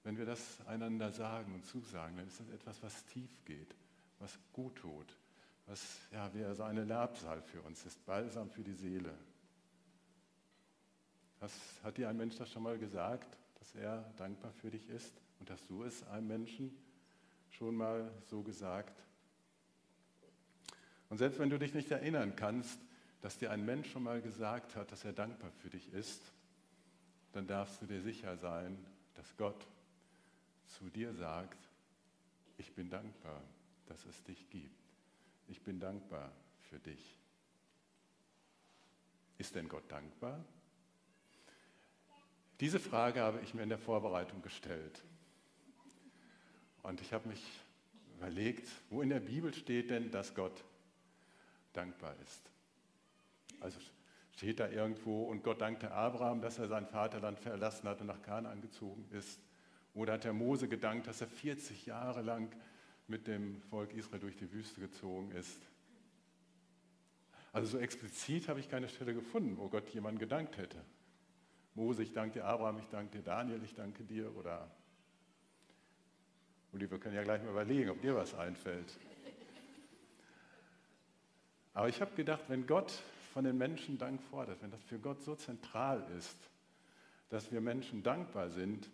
Wenn 0.03 0.17
wir 0.17 0.25
das 0.25 0.65
einander 0.67 1.11
sagen 1.11 1.53
und 1.55 1.65
zusagen, 1.65 2.17
dann 2.17 2.27
ist 2.27 2.39
das 2.39 2.49
etwas, 2.49 2.81
was 2.83 3.05
tief 3.05 3.43
geht, 3.45 3.75
was 4.19 4.37
gut 4.53 4.75
tut, 4.77 5.17
was 5.65 5.99
ja, 6.11 6.31
wie 6.33 6.55
so 6.55 6.63
eine 6.63 6.85
Labsal 6.85 7.41
für 7.41 7.61
uns 7.61 7.85
ist, 7.85 8.05
Balsam 8.05 8.49
für 8.49 8.63
die 8.63 8.73
Seele. 8.73 9.13
Was, 11.39 11.53
hat 11.83 11.97
dir 11.97 12.07
ein 12.07 12.17
Mensch 12.17 12.35
das 12.37 12.51
schon 12.51 12.63
mal 12.63 12.77
gesagt, 12.77 13.37
dass 13.59 13.75
er 13.75 14.03
dankbar 14.17 14.51
für 14.53 14.69
dich 14.69 14.87
ist? 14.89 15.13
Und 15.39 15.49
hast 15.49 15.69
du 15.69 15.83
es 15.83 16.03
einem 16.07 16.27
Menschen 16.27 16.77
schon 17.49 17.75
mal 17.75 18.11
so 18.25 18.41
gesagt? 18.43 19.03
Und 21.09 21.17
selbst 21.17 21.39
wenn 21.39 21.49
du 21.49 21.57
dich 21.57 21.73
nicht 21.73 21.89
erinnern 21.91 22.35
kannst, 22.35 22.79
dass 23.21 23.37
dir 23.37 23.51
ein 23.51 23.65
Mensch 23.65 23.91
schon 23.91 24.03
mal 24.03 24.21
gesagt 24.21 24.75
hat, 24.75 24.91
dass 24.91 25.03
er 25.03 25.13
dankbar 25.13 25.51
für 25.51 25.69
dich 25.69 25.91
ist, 25.93 26.21
dann 27.33 27.47
darfst 27.47 27.81
du 27.81 27.85
dir 27.85 28.01
sicher 28.01 28.37
sein, 28.37 28.77
dass 29.15 29.35
Gott 29.37 29.67
zu 30.67 30.89
dir 30.89 31.13
sagt, 31.13 31.69
ich 32.57 32.73
bin 32.73 32.89
dankbar, 32.89 33.41
dass 33.87 34.05
es 34.05 34.23
dich 34.23 34.49
gibt. 34.49 34.93
Ich 35.47 35.61
bin 35.61 35.79
dankbar 35.79 36.31
für 36.69 36.79
dich. 36.79 37.17
Ist 39.37 39.55
denn 39.55 39.67
Gott 39.67 39.89
dankbar? 39.91 40.43
Diese 42.59 42.79
Frage 42.79 43.21
habe 43.21 43.39
ich 43.41 43.53
mir 43.53 43.63
in 43.63 43.69
der 43.69 43.79
Vorbereitung 43.79 44.41
gestellt. 44.41 45.03
Und 46.83 47.01
ich 47.01 47.13
habe 47.13 47.27
mich 47.27 47.43
überlegt, 48.17 48.67
wo 48.89 49.01
in 49.01 49.09
der 49.09 49.19
Bibel 49.19 49.53
steht 49.53 49.89
denn, 49.89 50.11
dass 50.11 50.35
Gott 50.35 50.63
dankbar 51.73 52.15
ist. 52.23 52.41
Also 53.59 53.79
steht 54.33 54.59
da 54.59 54.69
irgendwo, 54.69 55.23
und 55.23 55.43
Gott 55.43 55.61
dankte 55.61 55.91
Abraham, 55.91 56.41
dass 56.41 56.59
er 56.59 56.67
sein 56.67 56.87
Vaterland 56.87 57.39
verlassen 57.39 57.87
hat 57.87 58.01
und 58.01 58.07
nach 58.07 58.21
Kanaan 58.21 58.61
gezogen 58.61 59.05
ist. 59.11 59.39
Oder 59.93 60.13
hat 60.13 60.23
der 60.23 60.33
Mose 60.33 60.67
gedankt, 60.67 61.07
dass 61.07 61.21
er 61.21 61.27
40 61.27 61.85
Jahre 61.85 62.21
lang 62.21 62.49
mit 63.07 63.27
dem 63.27 63.61
Volk 63.63 63.93
Israel 63.93 64.19
durch 64.19 64.37
die 64.37 64.51
Wüste 64.51 64.79
gezogen 64.79 65.31
ist. 65.31 65.57
Also 67.51 67.67
so 67.67 67.77
explizit 67.79 68.47
habe 68.47 68.59
ich 68.59 68.69
keine 68.69 68.87
Stelle 68.87 69.13
gefunden, 69.13 69.57
wo 69.57 69.67
Gott 69.69 69.89
jemanden 69.89 70.19
gedankt 70.19 70.57
hätte. 70.57 70.77
Mose, 71.73 72.03
ich 72.03 72.13
danke 72.13 72.39
dir, 72.39 72.45
Abraham, 72.45 72.77
ich 72.79 72.87
danke 72.89 73.17
dir, 73.17 73.23
Daniel, 73.23 73.63
ich 73.63 73.73
danke 73.73 74.03
dir 74.03 74.35
oder 74.35 74.69
Uli, 76.71 76.89
wir 76.89 76.99
können 76.99 77.15
ja 77.15 77.23
gleich 77.23 77.41
mal 77.41 77.51
überlegen, 77.51 77.89
ob 77.89 78.01
dir 78.01 78.15
was 78.15 78.35
einfällt. 78.35 78.97
Aber 81.73 81.89
ich 81.89 81.99
habe 81.99 82.15
gedacht, 82.15 82.43
wenn 82.47 82.67
Gott 82.67 82.91
von 83.33 83.43
den 83.43 83.57
Menschen 83.57 83.97
Dank 83.97 84.21
fordert, 84.21 84.61
wenn 84.61 84.71
das 84.71 84.83
für 84.83 84.99
Gott 84.99 85.21
so 85.23 85.35
zentral 85.35 86.05
ist, 86.17 86.37
dass 87.29 87.51
wir 87.51 87.61
Menschen 87.61 88.03
dankbar 88.03 88.49
sind, 88.49 88.89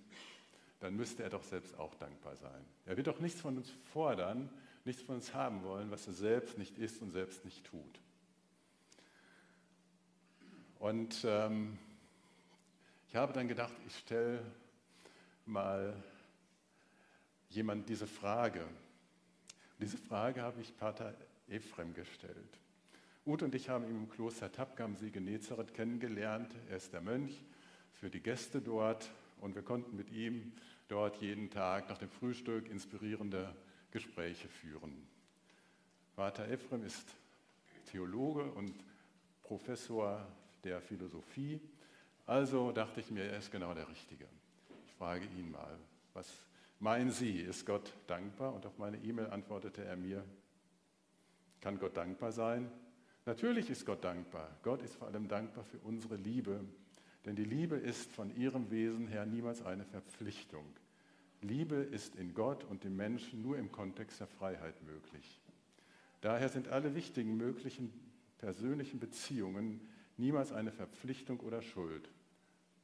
dann 0.80 0.96
müsste 0.96 1.24
er 1.24 1.30
doch 1.30 1.44
selbst 1.44 1.78
auch 1.80 1.96
dankbar 1.96 2.36
sein. 2.36 2.66
Er 2.86 2.96
wird 2.96 3.08
doch 3.08 3.20
nichts 3.20 3.42
von 3.42 3.58
uns 3.58 3.72
fordern, 3.92 4.50
nichts 4.86 5.02
von 5.02 5.16
uns 5.16 5.34
haben 5.34 5.64
wollen, 5.64 5.90
was 5.92 6.08
er 6.08 6.14
selbst 6.14 6.58
nicht 6.58 6.78
ist 6.78 7.02
und 7.02 7.12
selbst 7.12 7.44
nicht 7.44 7.66
tut. 7.66 8.00
Und 10.80 11.26
ähm, 11.26 11.78
ich 13.10 13.16
habe 13.16 13.34
dann 13.34 13.48
gedacht, 13.48 13.74
ich 13.88 13.98
stelle 13.98 14.40
mal 15.46 15.96
jemand 17.56 17.90
diese 17.90 18.08
Frage. 18.08 18.62
Und 18.64 19.82
diese 19.82 19.98
Frage 19.98 20.42
habe 20.42 20.62
ich 20.62 20.78
Pater 20.78 21.16
Ephrem 21.48 21.94
gestellt. 21.94 22.60
Ute 23.26 23.46
und 23.46 23.56
ich 23.56 23.70
haben 23.70 23.86
ihn 23.86 23.96
im 23.96 24.10
Kloster 24.10 24.52
Tapka 24.52 24.84
am 24.84 24.96
See 24.96 25.10
Genezareth 25.10 25.74
kennengelernt. 25.74 26.54
Er 26.70 26.78
ist 26.78 26.94
der 26.94 27.02
Mönch 27.02 27.44
für 27.94 28.10
die 28.10 28.20
Gäste 28.20 28.62
dort 28.62 29.10
und 29.42 29.56
wir 29.56 29.64
konnten 29.64 29.96
mit 29.96 30.12
ihm 30.12 30.52
dort 30.88 31.18
jeden 31.22 31.50
Tag 31.50 31.90
nach 31.90 31.98
dem 31.98 32.10
Frühstück 32.10 32.70
inspirierende 32.70 33.56
Gespräche 33.92 34.48
führen. 34.48 35.08
Pater 36.16 36.48
Ephrem 36.48 36.84
ist 36.84 37.08
Theologe 37.92 38.44
und 38.44 38.74
Professor 39.42 40.26
der 40.64 40.82
Philosophie. 40.82 41.60
Also 42.26 42.72
dachte 42.72 43.00
ich 43.00 43.12
mir, 43.12 43.24
er 43.24 43.40
ist 43.40 43.52
genau 43.52 43.74
der 43.74 43.88
Richtige. 43.90 44.26
Ich 44.88 44.94
frage 44.94 45.26
ihn 45.38 45.52
mal, 45.52 45.78
was 46.14 46.28
meinen 46.80 47.12
Sie, 47.12 47.40
ist 47.40 47.66
Gott 47.66 47.94
dankbar? 48.08 48.54
Und 48.54 48.66
auf 48.66 48.78
meine 48.78 48.98
E-Mail 48.98 49.28
antwortete 49.28 49.84
er 49.84 49.96
mir, 49.96 50.24
kann 51.62 51.80
Gott 51.80 51.98
dankbar 51.98 52.32
sein? 52.32 52.72
Natürlich 53.26 53.70
ist 53.70 53.86
Gott 53.86 54.04
dankbar. 54.04 54.56
Gott 54.62 54.84
ist 54.84 54.96
vor 54.96 55.08
allem 55.08 55.28
dankbar 55.28 55.64
für 55.64 55.80
unsere 55.80 56.16
Liebe, 56.16 56.64
denn 57.26 57.36
die 57.36 57.44
Liebe 57.44 57.76
ist 57.76 58.12
von 58.12 58.36
ihrem 58.36 58.70
Wesen 58.70 59.08
her 59.08 59.26
niemals 59.26 59.64
eine 59.64 59.84
Verpflichtung. 59.84 60.66
Liebe 61.42 61.76
ist 61.76 62.16
in 62.16 62.34
Gott 62.34 62.64
und 62.64 62.84
dem 62.84 62.96
Menschen 62.96 63.42
nur 63.42 63.58
im 63.58 63.72
Kontext 63.72 64.20
der 64.20 64.28
Freiheit 64.28 64.82
möglich. 64.84 65.42
Daher 66.22 66.50
sind 66.50 66.68
alle 66.68 66.96
wichtigen 66.96 67.36
möglichen 67.38 67.92
persönlichen 68.38 69.00
Beziehungen 69.00 69.82
niemals 70.18 70.52
eine 70.52 70.72
Verpflichtung 70.72 71.40
oder 71.40 71.62
Schuld. 71.62 72.10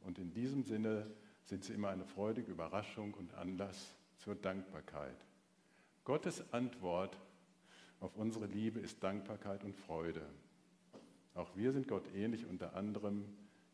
Und 0.01 0.17
in 0.17 0.33
diesem 0.33 0.63
Sinne 0.63 1.09
sind 1.51 1.65
sie 1.65 1.73
immer 1.73 1.89
eine 1.89 2.05
freudige 2.05 2.49
Überraschung 2.49 3.13
und 3.13 3.33
Anlass 3.33 3.93
zur 4.19 4.35
Dankbarkeit. 4.35 5.17
Gottes 6.05 6.41
Antwort 6.53 7.17
auf 7.99 8.15
unsere 8.15 8.45
Liebe 8.45 8.79
ist 8.79 9.03
Dankbarkeit 9.03 9.65
und 9.65 9.75
Freude. 9.75 10.25
Auch 11.35 11.53
wir 11.57 11.73
sind 11.73 11.89
Gott 11.89 12.05
ähnlich 12.15 12.45
unter 12.45 12.73
anderem, 12.73 13.25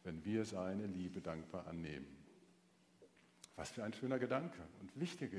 wenn 0.03 0.25
wir 0.25 0.43
seine 0.45 0.87
Liebe 0.87 1.21
dankbar 1.21 1.67
annehmen. 1.67 2.07
Was 3.57 3.69
für 3.69 3.83
ein 3.83 3.93
schöner 3.93 4.17
Gedanke 4.17 4.63
und 4.81 4.99
wichtiger 4.99 5.37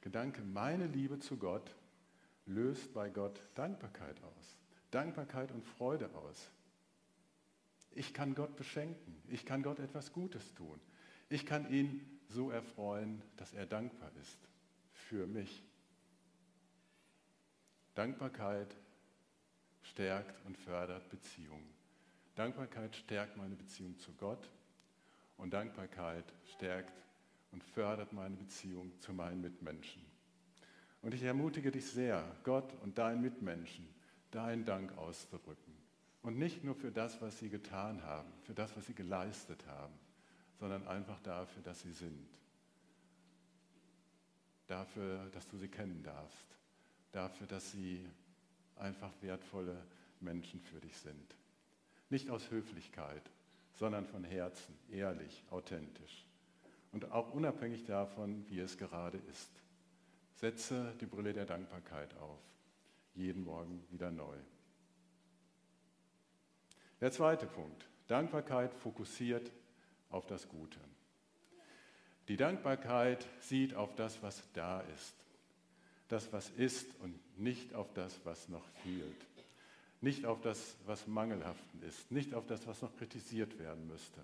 Gedanke. 0.00 0.40
Meine 0.40 0.86
Liebe 0.86 1.18
zu 1.18 1.36
Gott 1.36 1.76
löst 2.46 2.94
bei 2.94 3.10
Gott 3.10 3.42
Dankbarkeit 3.56 4.16
aus. 4.22 4.56
Dankbarkeit 4.90 5.52
und 5.52 5.66
Freude 5.66 6.08
aus. 6.14 6.50
Ich 7.90 8.14
kann 8.14 8.34
Gott 8.34 8.56
beschenken. 8.56 9.20
Ich 9.28 9.44
kann 9.44 9.62
Gott 9.62 9.80
etwas 9.80 10.14
Gutes 10.14 10.54
tun. 10.54 10.80
Ich 11.34 11.46
kann 11.46 11.68
ihn 11.68 12.00
so 12.28 12.52
erfreuen, 12.52 13.20
dass 13.38 13.52
er 13.54 13.66
dankbar 13.66 14.12
ist 14.22 14.38
für 14.92 15.26
mich. 15.26 15.64
Dankbarkeit 17.96 18.76
stärkt 19.82 20.46
und 20.46 20.56
fördert 20.56 21.10
Beziehungen. 21.10 21.74
Dankbarkeit 22.36 22.94
stärkt 22.94 23.36
meine 23.36 23.56
Beziehung 23.56 23.98
zu 23.98 24.12
Gott 24.12 24.48
und 25.36 25.52
Dankbarkeit 25.52 26.24
stärkt 26.54 27.02
und 27.50 27.64
fördert 27.64 28.12
meine 28.12 28.36
Beziehung 28.36 28.92
zu 29.00 29.12
meinen 29.12 29.40
Mitmenschen. 29.40 30.04
Und 31.02 31.14
ich 31.14 31.24
ermutige 31.24 31.72
dich 31.72 31.86
sehr, 31.86 32.24
Gott 32.44 32.72
und 32.84 32.96
deinen 32.96 33.22
Mitmenschen 33.22 33.88
deinen 34.30 34.64
Dank 34.64 34.96
auszudrücken. 34.96 35.74
Und 36.22 36.38
nicht 36.38 36.62
nur 36.62 36.76
für 36.76 36.92
das, 36.92 37.20
was 37.20 37.40
sie 37.40 37.48
getan 37.48 38.04
haben, 38.04 38.32
für 38.44 38.54
das, 38.54 38.76
was 38.76 38.86
sie 38.86 38.94
geleistet 38.94 39.66
haben, 39.66 39.94
sondern 40.58 40.86
einfach 40.86 41.20
dafür, 41.20 41.62
dass 41.62 41.80
sie 41.82 41.92
sind. 41.92 42.28
Dafür, 44.66 45.28
dass 45.32 45.46
du 45.48 45.58
sie 45.58 45.68
kennen 45.68 46.02
darfst. 46.02 46.46
Dafür, 47.12 47.46
dass 47.46 47.72
sie 47.72 48.08
einfach 48.76 49.12
wertvolle 49.20 49.76
Menschen 50.20 50.60
für 50.60 50.80
dich 50.80 50.96
sind. 50.96 51.36
Nicht 52.08 52.30
aus 52.30 52.50
Höflichkeit, 52.50 53.30
sondern 53.74 54.06
von 54.06 54.24
Herzen, 54.24 54.76
ehrlich, 54.90 55.44
authentisch. 55.50 56.26
Und 56.92 57.10
auch 57.10 57.32
unabhängig 57.32 57.84
davon, 57.84 58.48
wie 58.48 58.60
es 58.60 58.78
gerade 58.78 59.18
ist. 59.18 59.50
Setze 60.34 60.94
die 61.00 61.06
Brille 61.06 61.32
der 61.32 61.46
Dankbarkeit 61.46 62.16
auf. 62.18 62.40
Jeden 63.14 63.44
Morgen 63.44 63.84
wieder 63.90 64.10
neu. 64.10 64.36
Der 67.00 67.12
zweite 67.12 67.46
Punkt. 67.46 67.88
Dankbarkeit 68.06 68.74
fokussiert 68.74 69.50
auf 70.14 70.26
das 70.26 70.48
Gute. 70.48 70.78
Die 72.28 72.36
Dankbarkeit 72.36 73.26
sieht 73.40 73.74
auf 73.74 73.94
das, 73.96 74.22
was 74.22 74.42
da 74.54 74.80
ist. 74.80 75.14
Das, 76.08 76.32
was 76.32 76.50
ist 76.50 76.86
und 77.00 77.18
nicht 77.38 77.74
auf 77.74 77.92
das, 77.92 78.20
was 78.24 78.48
noch 78.48 78.66
fehlt. 78.82 79.26
Nicht 80.00 80.24
auf 80.24 80.40
das, 80.40 80.76
was 80.86 81.06
mangelhaft 81.06 81.64
ist. 81.86 82.10
Nicht 82.10 82.34
auf 82.34 82.46
das, 82.46 82.66
was 82.66 82.80
noch 82.80 82.94
kritisiert 82.96 83.58
werden 83.58 83.86
müsste. 83.88 84.22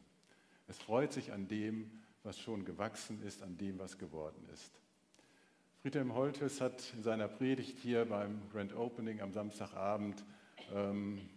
Es 0.68 0.78
freut 0.78 1.12
sich 1.12 1.32
an 1.32 1.48
dem, 1.48 1.90
was 2.22 2.38
schon 2.38 2.64
gewachsen 2.64 3.22
ist, 3.22 3.42
an 3.42 3.56
dem, 3.58 3.78
was 3.78 3.98
geworden 3.98 4.46
ist. 4.52 4.70
Friedhelm 5.82 6.14
Holtes 6.14 6.60
hat 6.60 6.92
in 6.94 7.02
seiner 7.02 7.28
Predigt 7.28 7.78
hier 7.78 8.04
beim 8.04 8.42
Grand 8.52 8.74
Opening 8.76 9.20
am 9.20 9.32
Samstagabend 9.32 10.22
ähm, 10.72 11.28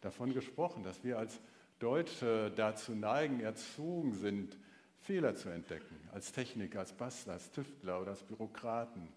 davon 0.00 0.34
gesprochen, 0.34 0.82
dass 0.82 1.02
wir 1.04 1.18
als 1.18 1.40
Deutsche 1.84 2.50
dazu 2.56 2.94
neigen, 2.94 3.40
erzogen 3.40 4.14
sind, 4.14 4.56
Fehler 5.00 5.34
zu 5.34 5.50
entdecken. 5.50 5.96
Als 6.12 6.32
Techniker, 6.32 6.78
als 6.78 6.94
Bastler, 6.94 7.34
als 7.34 7.50
Tüftler 7.50 8.00
oder 8.00 8.12
als 8.12 8.22
Bürokraten 8.22 9.08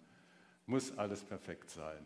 muss 0.66 0.98
alles 0.98 1.24
perfekt 1.24 1.70
sein 1.70 2.04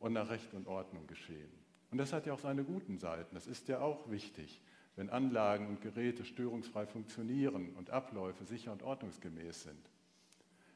und 0.00 0.14
nach 0.14 0.30
Recht 0.30 0.52
und 0.52 0.66
Ordnung 0.66 1.06
geschehen. 1.06 1.48
Und 1.92 1.98
das 1.98 2.12
hat 2.12 2.26
ja 2.26 2.32
auch 2.32 2.40
seine 2.40 2.64
guten 2.64 2.98
Seiten. 2.98 3.36
Das 3.36 3.46
ist 3.46 3.68
ja 3.68 3.78
auch 3.78 4.10
wichtig, 4.10 4.60
wenn 4.96 5.10
Anlagen 5.10 5.68
und 5.68 5.80
Geräte 5.80 6.24
störungsfrei 6.24 6.86
funktionieren 6.86 7.70
und 7.76 7.90
Abläufe 7.90 8.44
sicher 8.44 8.72
und 8.72 8.82
ordnungsgemäß 8.82 9.62
sind. 9.62 9.90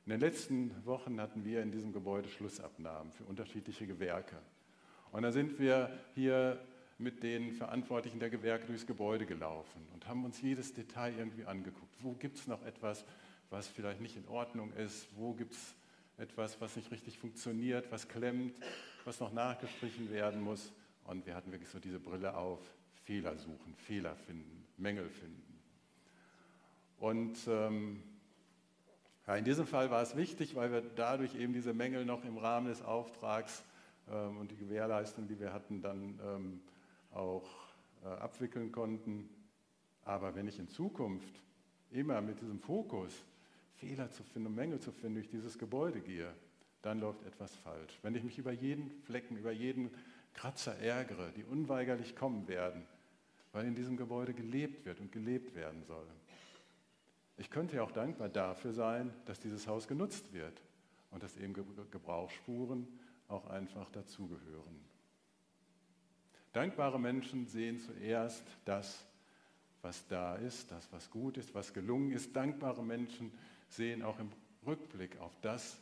In 0.07 0.11
den 0.11 0.21
letzten 0.21 0.87
Wochen 0.87 1.21
hatten 1.21 1.45
wir 1.45 1.61
in 1.61 1.73
diesem 1.73 1.93
Gebäude 1.93 2.29
Schlussabnahmen 2.29 3.11
für 3.11 3.25
unterschiedliche 3.25 3.89
Gewerke. 3.89 4.37
Und 5.11 5.23
da 5.23 5.33
sind 5.33 5.59
wir 5.59 5.91
hier 6.15 6.65
mit 6.99 7.23
den 7.23 7.53
Verantwortlichen 7.53 8.19
der 8.19 8.29
Gewerke 8.29 8.67
durchs 8.67 8.87
Gebäude 8.87 9.25
gelaufen 9.25 9.87
und 9.95 10.09
haben 10.09 10.25
uns 10.25 10.43
jedes 10.43 10.75
Detail 10.75 11.15
irgendwie 11.17 11.45
angeguckt. 11.45 11.95
Wo 12.01 12.13
gibt 12.13 12.39
es 12.39 12.49
noch 12.49 12.65
etwas, 12.65 13.05
was 13.51 13.69
vielleicht 13.69 14.01
nicht 14.01 14.17
in 14.17 14.27
Ordnung 14.27 14.73
ist? 14.73 15.09
Wo 15.17 15.33
gibt 15.33 15.55
es 15.55 15.75
etwas, 16.19 16.61
was 16.61 16.75
nicht 16.75 16.91
richtig 16.91 17.19
funktioniert, 17.19 17.91
was 17.93 18.09
klemmt, 18.09 18.59
was 19.05 19.21
noch 19.21 19.33
nachgestrichen 19.33 20.11
werden 20.11 20.41
muss? 20.41 20.73
Und 21.05 21.25
wir 21.25 21.37
hatten 21.37 21.53
wirklich 21.53 21.71
so 21.71 21.79
diese 21.79 22.01
Brille 22.01 22.37
auf, 22.37 22.61
Fehler 23.05 23.39
suchen, 23.39 23.75
Fehler 23.77 24.17
finden, 24.17 24.67
Mängel 24.77 25.09
finden. 25.09 25.61
Und 26.99 27.39
ähm, 27.47 28.03
ja, 29.27 29.37
in 29.37 29.45
diesem 29.45 29.67
Fall 29.67 29.91
war 29.91 30.03
es 30.03 30.17
wichtig, 30.17 30.57
weil 30.57 30.73
wir 30.73 30.83
dadurch 30.83 31.37
eben 31.37 31.53
diese 31.53 31.73
Mängel 31.73 32.05
noch 32.05 32.25
im 32.25 32.39
Rahmen 32.39 32.67
des 32.67 32.83
Auftrags 32.83 33.63
ähm, 34.11 34.39
und 34.39 34.51
die 34.51 34.57
Gewährleistung, 34.57 35.29
die 35.29 35.39
wir 35.39 35.53
hatten, 35.53 35.81
dann 35.81 36.19
ähm, 36.23 36.61
auch 37.13 37.49
äh, 38.05 38.09
abwickeln 38.09 38.73
konnten. 38.73 39.29
Aber 40.05 40.35
wenn 40.35 40.49
ich 40.49 40.59
in 40.59 40.69
Zukunft 40.69 41.43
immer 41.91 42.21
mit 42.21 42.41
diesem 42.41 42.61
Fokus, 42.61 43.13
Fehler 43.77 44.11
zu 44.11 44.23
finden 44.23 44.49
und 44.49 44.55
Mängel 44.55 44.81
zu 44.81 44.93
finden, 44.93 45.17
durch 45.17 45.29
dieses 45.29 45.59
Gebäude 45.59 46.01
gehe, 46.01 46.33
dann 46.83 47.01
läuft 47.01 47.23
etwas 47.25 47.55
falsch. 47.57 47.99
Wenn 48.03 48.15
ich 48.15 48.25
mich 48.25 48.39
über 48.39 48.53
jeden 48.53 48.91
Flecken, 49.03 49.37
über 49.37 49.53
jeden 49.53 49.91
Kratzer 50.35 50.79
ärgere, 50.79 51.33
die 51.33 51.45
unweigerlich 51.45 52.15
kommen 52.15 52.47
werden, 52.49 52.87
weil 53.53 53.67
in 53.67 53.75
diesem 53.75 53.97
Gebäude 53.97 54.35
gelebt 54.35 54.85
wird 54.85 55.01
und 55.01 55.11
gelebt 55.11 55.55
werden 55.55 55.83
soll. 55.85 56.07
Ich 57.37 57.51
könnte 57.51 57.77
ja 57.77 57.83
auch 57.83 57.93
dankbar 57.93 58.29
dafür 58.29 58.73
sein, 58.73 59.13
dass 59.25 59.41
dieses 59.41 59.67
Haus 59.67 59.87
genutzt 59.89 60.33
wird 60.33 60.63
und 61.11 61.23
dass 61.23 61.37
eben 61.37 61.55
Gebrauchsspuren 61.91 62.87
auch 63.29 63.47
einfach 63.47 63.91
dazugehören. 63.91 64.88
Dankbare 66.53 66.99
Menschen 66.99 67.47
sehen 67.47 67.79
zuerst 67.79 68.43
das, 68.65 69.05
was 69.83 70.07
da 70.09 70.37
ist, 70.37 70.71
das, 70.71 70.91
was 70.93 71.11
gut 71.11 71.37
ist, 71.37 71.55
was 71.55 71.73
gelungen 71.73 72.13
ist. 72.13 72.35
Dankbare 72.35 72.83
Menschen 72.83 73.33
sehen 73.69 74.03
auch 74.03 74.19
im 74.19 74.31
Rückblick 74.67 75.19
auf 75.19 75.33
das, 75.43 75.79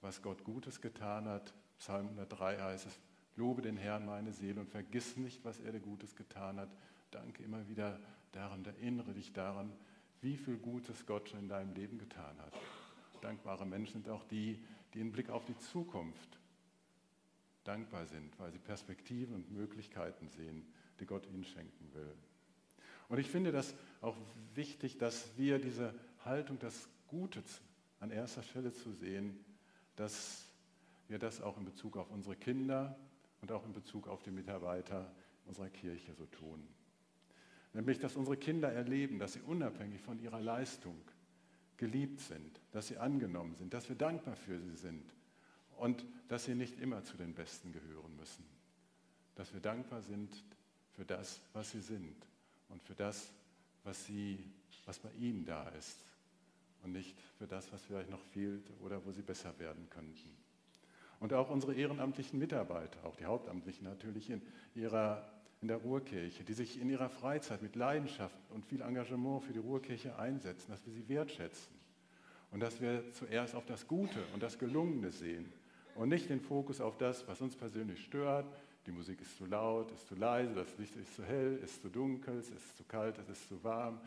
was 0.00 0.22
Gott 0.22 0.44
Gutes 0.44 0.80
getan 0.80 1.26
hat. 1.26 1.54
Psalm 1.78 2.06
103 2.08 2.58
heißt 2.58 2.86
es, 2.86 2.98
lobe 3.36 3.62
den 3.62 3.76
Herrn 3.76 4.06
meine 4.06 4.32
Seele 4.32 4.60
und 4.60 4.70
vergiss 4.70 5.16
nicht, 5.16 5.44
was 5.44 5.60
er 5.60 5.72
dir 5.72 5.80
Gutes 5.80 6.16
getan 6.16 6.58
hat. 6.58 6.70
Danke 7.10 7.42
immer 7.42 7.68
wieder 7.68 8.00
daran, 8.32 8.64
erinnere 8.64 9.12
dich 9.12 9.32
daran, 9.32 9.72
wie 10.22 10.36
viel 10.36 10.56
Gutes 10.56 11.06
Gott 11.06 11.28
schon 11.28 11.40
in 11.40 11.48
deinem 11.48 11.74
Leben 11.74 11.98
getan 11.98 12.36
hat. 12.38 12.52
Dankbare 13.20 13.66
Menschen 13.66 14.02
sind 14.02 14.08
auch 14.08 14.24
die, 14.24 14.58
die 14.94 15.00
einen 15.00 15.12
Blick 15.12 15.30
auf 15.30 15.44
die 15.44 15.56
Zukunft 15.58 16.38
dankbar 17.66 18.06
sind, 18.06 18.38
weil 18.38 18.52
sie 18.52 18.58
Perspektiven 18.58 19.34
und 19.34 19.50
Möglichkeiten 19.50 20.28
sehen, 20.28 20.66
die 21.00 21.06
Gott 21.06 21.26
ihnen 21.26 21.44
schenken 21.44 21.92
will. 21.94 22.14
Und 23.08 23.18
ich 23.18 23.30
finde 23.30 23.52
das 23.52 23.74
auch 24.00 24.16
wichtig, 24.54 24.98
dass 24.98 25.36
wir 25.36 25.58
diese 25.58 25.94
Haltung, 26.24 26.58
das 26.58 26.88
Gute 27.08 27.42
an 28.00 28.10
erster 28.10 28.42
Stelle 28.42 28.72
zu 28.72 28.92
sehen, 28.92 29.38
dass 29.94 30.46
wir 31.08 31.18
das 31.18 31.40
auch 31.40 31.56
in 31.56 31.64
Bezug 31.64 31.96
auf 31.96 32.10
unsere 32.10 32.36
Kinder 32.36 32.98
und 33.40 33.52
auch 33.52 33.64
in 33.64 33.72
Bezug 33.72 34.08
auf 34.08 34.22
die 34.22 34.30
Mitarbeiter 34.30 35.12
unserer 35.46 35.68
Kirche 35.68 36.14
so 36.14 36.26
tun. 36.26 36.66
Nämlich, 37.72 37.98
dass 37.98 38.16
unsere 38.16 38.36
Kinder 38.36 38.72
erleben, 38.72 39.18
dass 39.18 39.34
sie 39.34 39.42
unabhängig 39.42 40.00
von 40.00 40.18
ihrer 40.18 40.40
Leistung 40.40 41.00
geliebt 41.76 42.20
sind, 42.20 42.60
dass 42.72 42.88
sie 42.88 42.96
angenommen 42.96 43.54
sind, 43.54 43.74
dass 43.74 43.88
wir 43.88 43.96
dankbar 43.96 44.34
für 44.34 44.58
sie 44.58 44.74
sind 44.74 45.15
und 45.76 46.04
dass 46.28 46.44
sie 46.44 46.54
nicht 46.54 46.80
immer 46.80 47.04
zu 47.04 47.16
den 47.16 47.34
Besten 47.34 47.72
gehören 47.72 48.16
müssen. 48.16 48.44
Dass 49.34 49.52
wir 49.52 49.60
dankbar 49.60 50.02
sind 50.02 50.30
für 50.94 51.04
das, 51.04 51.40
was 51.52 51.70
sie 51.70 51.80
sind 51.80 52.16
und 52.68 52.82
für 52.82 52.94
das, 52.94 53.30
was, 53.84 54.04
sie, 54.06 54.38
was 54.86 54.98
bei 54.98 55.10
ihnen 55.20 55.44
da 55.44 55.68
ist 55.70 55.98
und 56.82 56.92
nicht 56.92 57.16
für 57.38 57.46
das, 57.46 57.72
was 57.72 57.82
vielleicht 57.82 58.10
noch 58.10 58.22
fehlt 58.32 58.70
oder 58.80 59.04
wo 59.04 59.12
sie 59.12 59.22
besser 59.22 59.58
werden 59.58 59.88
könnten. 59.90 60.36
Und 61.20 61.32
auch 61.32 61.50
unsere 61.50 61.74
ehrenamtlichen 61.74 62.38
Mitarbeiter, 62.38 63.04
auch 63.04 63.16
die 63.16 63.24
Hauptamtlichen 63.24 63.84
natürlich 63.84 64.30
in, 64.30 64.42
ihrer, 64.74 65.26
in 65.62 65.68
der 65.68 65.78
Ruhrkirche, 65.78 66.44
die 66.44 66.52
sich 66.52 66.80
in 66.80 66.90
ihrer 66.90 67.08
Freizeit 67.08 67.62
mit 67.62 67.74
Leidenschaft 67.74 68.36
und 68.50 68.66
viel 68.66 68.82
Engagement 68.82 69.42
für 69.44 69.52
die 69.52 69.58
Ruhrkirche 69.58 70.18
einsetzen, 70.18 70.70
dass 70.70 70.84
wir 70.84 70.92
sie 70.92 71.08
wertschätzen 71.08 71.74
und 72.50 72.60
dass 72.60 72.80
wir 72.80 73.10
zuerst 73.12 73.54
auf 73.54 73.64
das 73.66 73.86
Gute 73.86 74.22
und 74.34 74.42
das 74.42 74.58
Gelungene 74.58 75.10
sehen 75.10 75.50
und 75.96 76.08
nicht 76.08 76.28
den 76.28 76.40
Fokus 76.40 76.80
auf 76.80 76.96
das, 76.98 77.26
was 77.26 77.40
uns 77.40 77.56
persönlich 77.56 78.04
stört. 78.04 78.46
Die 78.86 78.92
Musik 78.92 79.20
ist 79.20 79.36
zu 79.36 79.46
laut, 79.46 79.90
ist 79.90 80.06
zu 80.06 80.14
leise, 80.14 80.54
das 80.54 80.78
Licht 80.78 80.94
ist 80.96 81.14
zu 81.16 81.24
hell, 81.24 81.58
ist 81.62 81.82
zu 81.82 81.88
dunkel, 81.88 82.38
es 82.38 82.50
ist 82.50 82.76
zu 82.76 82.84
kalt, 82.84 83.18
es 83.18 83.28
ist 83.28 83.48
zu 83.48 83.62
warm. 83.64 84.00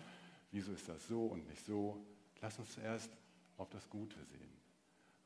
Wieso 0.52 0.71
ist 0.71 0.88
das 0.88 1.08
so 1.08 1.25
und 1.25 1.47
nicht 1.47 1.65
so? 1.65 1.99
Lass 2.41 2.58
uns 2.58 2.73
zuerst 2.73 3.12
auf 3.58 3.69
das 3.69 3.89
Gute 3.89 4.15
sehen, 4.23 4.54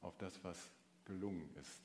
auf 0.02 0.18
das, 0.18 0.44
was 0.44 0.58
gelungen 1.06 1.50
ist, 1.62 1.82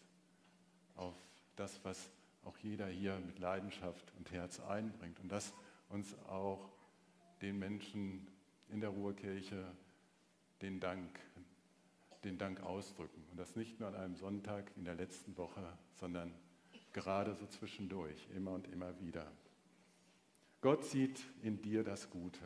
auf 0.97 1.15
das, 1.57 1.79
was 1.83 2.09
auch 2.45 2.57
jeder 2.59 2.87
hier 2.87 3.19
mit 3.27 3.39
Leidenschaft 3.39 4.13
und 4.17 4.31
Herz 4.33 4.61
einbringt 4.61 5.21
und 5.21 5.31
das 5.31 5.53
uns 5.91 6.15
auch 6.29 6.71
den 7.43 7.59
Menschen 7.59 8.27
in 8.71 8.81
der 8.81 8.91
Ruhrkirche 8.91 9.71
den 10.63 10.81
Dank 10.81 11.19
den 12.25 12.39
Dank 12.39 12.61
ausdrücken. 12.61 13.25
Und 13.31 13.39
das 13.39 13.57
nicht 13.57 13.81
nur 13.81 13.89
an 13.89 13.95
einem 13.95 14.17
Sonntag 14.17 14.71
in 14.77 14.85
der 14.85 14.95
letzten 14.95 15.37
Woche, 15.37 15.63
sondern 15.95 16.35
gerade 16.93 17.35
so 17.35 17.47
zwischendurch, 17.47 18.29
immer 18.35 18.53
und 18.53 18.67
immer 18.69 18.99
wieder. 19.01 19.31
Gott 20.61 20.85
sieht 20.85 21.21
in 21.43 21.63
dir 21.63 21.85
das 21.85 22.11
Gute. 22.11 22.45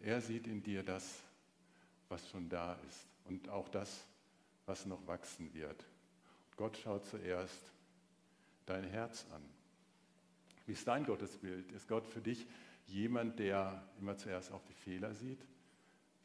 Er 0.00 0.20
sieht 0.20 0.46
in 0.46 0.62
dir 0.62 0.82
das, 0.82 1.22
was 2.08 2.28
schon 2.28 2.48
da 2.48 2.74
ist 2.88 3.06
und 3.24 3.48
auch 3.48 3.68
das, 3.68 4.04
was 4.66 4.86
noch 4.86 5.06
wachsen 5.06 5.52
wird. 5.54 5.84
Gott 6.56 6.76
schaut 6.76 7.06
zuerst 7.06 7.72
dein 8.66 8.84
Herz 8.84 9.26
an. 9.32 9.42
Wie 10.66 10.72
ist 10.72 10.86
dein 10.86 11.04
Gottesbild? 11.04 11.72
Ist 11.72 11.88
Gott 11.88 12.06
für 12.06 12.20
dich 12.20 12.46
jemand, 12.86 13.38
der 13.38 13.82
immer 13.98 14.16
zuerst 14.16 14.52
auf 14.52 14.64
die 14.66 14.74
Fehler 14.74 15.14
sieht? 15.14 15.40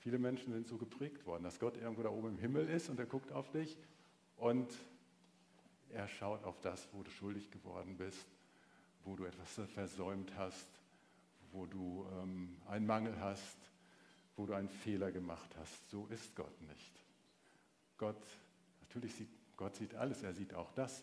Viele 0.05 0.19
Menschen 0.19 0.53
sind 0.53 0.67
so 0.67 0.77
geprägt 0.77 1.25
worden, 1.25 1.41
dass 1.41 1.59
Gott 1.59 1.77
irgendwo 1.77 2.03
da 2.03 2.09
oben 2.09 2.27
im 2.29 2.37
Himmel 2.37 2.69
ist 2.69 2.89
und 2.89 2.99
er 2.99 3.07
guckt 3.07 3.31
auf 3.31 3.49
dich 3.49 3.75
und 4.37 4.71
er 5.89 6.07
schaut 6.07 6.43
auf 6.43 6.61
das, 6.61 6.87
wo 6.93 7.01
du 7.01 7.09
schuldig 7.09 7.49
geworden 7.49 7.97
bist, 7.97 8.27
wo 9.03 9.15
du 9.15 9.25
etwas 9.25 9.67
versäumt 9.71 10.31
hast, 10.37 10.67
wo 11.51 11.65
du 11.65 12.05
ähm, 12.21 12.55
einen 12.67 12.85
Mangel 12.85 13.19
hast, 13.19 13.57
wo 14.35 14.45
du 14.45 14.53
einen 14.53 14.69
Fehler 14.69 15.11
gemacht 15.11 15.49
hast. 15.59 15.89
So 15.89 16.05
ist 16.11 16.35
Gott 16.35 16.61
nicht. 16.61 17.03
Gott, 17.97 18.21
natürlich 18.81 19.15
sieht 19.15 19.29
Gott 19.57 19.75
sieht 19.75 19.95
alles, 19.95 20.21
er 20.21 20.35
sieht 20.35 20.53
auch 20.53 20.71
das, 20.73 21.01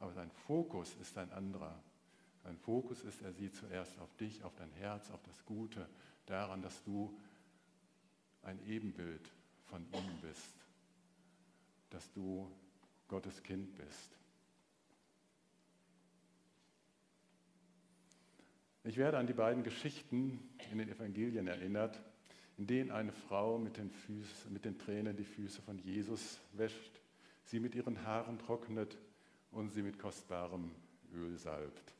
aber 0.00 0.12
sein 0.12 0.32
Fokus 0.48 0.96
ist 1.00 1.16
ein 1.18 1.30
anderer. 1.30 1.80
Sein 2.42 2.56
Fokus 2.56 3.02
ist, 3.02 3.22
er 3.22 3.32
sieht 3.32 3.54
zuerst 3.54 3.96
auf 4.00 4.12
dich, 4.16 4.42
auf 4.42 4.56
dein 4.56 4.72
Herz, 4.72 5.08
auf 5.12 5.22
das 5.22 5.44
Gute, 5.44 5.88
daran, 6.26 6.62
dass 6.62 6.82
du 6.82 7.16
ein 8.42 8.58
Ebenbild 8.66 9.32
von 9.66 9.84
ihm 9.92 10.20
bist, 10.22 10.54
dass 11.90 12.10
du 12.12 12.50
Gottes 13.08 13.42
Kind 13.42 13.74
bist. 13.76 14.16
Ich 18.84 18.96
werde 18.96 19.18
an 19.18 19.26
die 19.26 19.34
beiden 19.34 19.62
Geschichten 19.62 20.40
in 20.70 20.78
den 20.78 20.88
Evangelien 20.88 21.46
erinnert, 21.46 22.00
in 22.56 22.66
denen 22.66 22.90
eine 22.90 23.12
Frau 23.12 23.58
mit 23.58 23.76
den, 23.76 23.90
Füßen, 23.90 24.52
mit 24.52 24.64
den 24.64 24.78
Tränen 24.78 25.16
die 25.16 25.24
Füße 25.24 25.60
von 25.62 25.78
Jesus 25.78 26.40
wäscht, 26.52 27.00
sie 27.44 27.60
mit 27.60 27.74
ihren 27.74 28.04
Haaren 28.04 28.38
trocknet 28.38 28.96
und 29.50 29.70
sie 29.70 29.82
mit 29.82 29.98
kostbarem 29.98 30.70
Öl 31.14 31.36
salbt. 31.36 31.94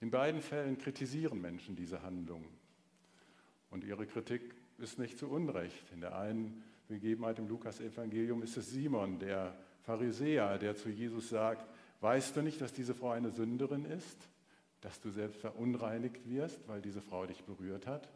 In 0.00 0.10
beiden 0.10 0.42
Fällen 0.42 0.78
kritisieren 0.78 1.40
Menschen 1.40 1.74
diese 1.74 2.02
Handlung. 2.02 2.44
Und 3.70 3.84
ihre 3.84 4.06
Kritik 4.06 4.54
ist 4.78 4.98
nicht 4.98 5.18
zu 5.18 5.28
Unrecht. 5.28 5.92
In 5.92 6.00
der 6.00 6.18
einen 6.18 6.62
Begebenheit 6.88 7.38
im 7.38 7.48
Lukas-Evangelium 7.48 8.42
ist 8.42 8.56
es 8.56 8.70
Simon, 8.70 9.18
der 9.18 9.56
Pharisäer, 9.82 10.58
der 10.58 10.76
zu 10.76 10.88
Jesus 10.88 11.28
sagt: 11.28 11.66
Weißt 12.00 12.36
du 12.36 12.42
nicht, 12.42 12.60
dass 12.60 12.72
diese 12.72 12.94
Frau 12.94 13.10
eine 13.10 13.30
Sünderin 13.30 13.84
ist? 13.84 14.16
Dass 14.80 15.00
du 15.00 15.10
selbst 15.10 15.40
verunreinigt 15.40 16.28
wirst, 16.28 16.68
weil 16.68 16.82
diese 16.82 17.00
Frau 17.00 17.26
dich 17.26 17.42
berührt 17.44 17.86
hat? 17.86 18.08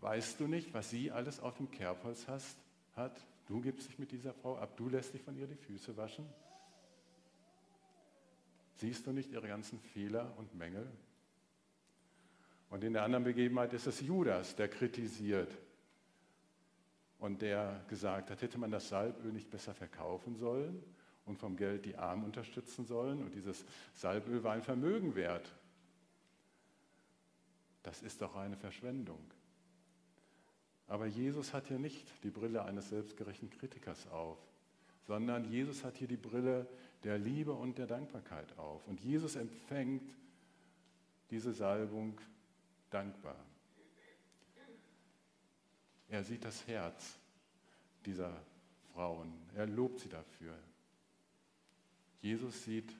Weißt 0.00 0.40
du 0.40 0.48
nicht, 0.48 0.74
was 0.74 0.90
sie 0.90 1.10
alles 1.12 1.38
auf 1.38 1.56
dem 1.58 1.70
Kerbholz 1.70 2.26
hast, 2.26 2.56
hat? 2.96 3.24
Du 3.46 3.60
gibst 3.60 3.88
dich 3.88 3.98
mit 3.98 4.10
dieser 4.10 4.32
Frau 4.32 4.56
ab, 4.56 4.76
du 4.76 4.88
lässt 4.88 5.14
dich 5.14 5.22
von 5.22 5.36
ihr 5.36 5.46
die 5.46 5.54
Füße 5.56 5.96
waschen? 5.96 6.26
Siehst 8.76 9.06
du 9.06 9.12
nicht 9.12 9.30
ihre 9.30 9.46
ganzen 9.46 9.78
Fehler 9.78 10.32
und 10.38 10.54
Mängel? 10.56 10.90
Und 12.70 12.82
in 12.82 12.94
der 12.94 13.02
anderen 13.02 13.24
Begebenheit 13.24 13.74
ist 13.74 13.86
es 13.86 14.00
Judas, 14.00 14.56
der 14.56 14.68
kritisiert 14.68 15.56
und 17.22 17.40
der 17.40 17.84
gesagt 17.86 18.32
hat, 18.32 18.42
hätte 18.42 18.58
man 18.58 18.72
das 18.72 18.88
Salböl 18.88 19.30
nicht 19.30 19.48
besser 19.48 19.74
verkaufen 19.74 20.34
sollen 20.34 20.82
und 21.24 21.38
vom 21.38 21.56
Geld 21.56 21.84
die 21.84 21.96
Armen 21.96 22.24
unterstützen 22.24 22.84
sollen. 22.84 23.22
Und 23.22 23.32
dieses 23.36 23.64
Salböl 23.94 24.42
war 24.42 24.54
ein 24.54 24.62
Vermögen 24.62 25.14
wert. 25.14 25.54
Das 27.84 28.02
ist 28.02 28.22
doch 28.22 28.34
eine 28.34 28.56
Verschwendung. 28.56 29.20
Aber 30.88 31.06
Jesus 31.06 31.54
hat 31.54 31.68
hier 31.68 31.78
nicht 31.78 32.12
die 32.24 32.30
Brille 32.30 32.64
eines 32.64 32.88
selbstgerechten 32.88 33.50
Kritikers 33.50 34.08
auf, 34.08 34.38
sondern 35.06 35.44
Jesus 35.44 35.84
hat 35.84 35.98
hier 35.98 36.08
die 36.08 36.16
Brille 36.16 36.66
der 37.04 37.18
Liebe 37.18 37.52
und 37.52 37.78
der 37.78 37.86
Dankbarkeit 37.86 38.58
auf. 38.58 38.84
Und 38.88 39.00
Jesus 39.00 39.36
empfängt 39.36 40.12
diese 41.30 41.52
Salbung 41.52 42.20
dankbar. 42.90 43.36
Er 46.12 46.24
sieht 46.24 46.44
das 46.44 46.66
Herz 46.66 47.18
dieser 48.04 48.30
Frauen. 48.92 49.32
Er 49.56 49.66
lobt 49.66 50.00
sie 50.00 50.10
dafür. 50.10 50.54
Jesus 52.20 52.64
sieht 52.64 52.92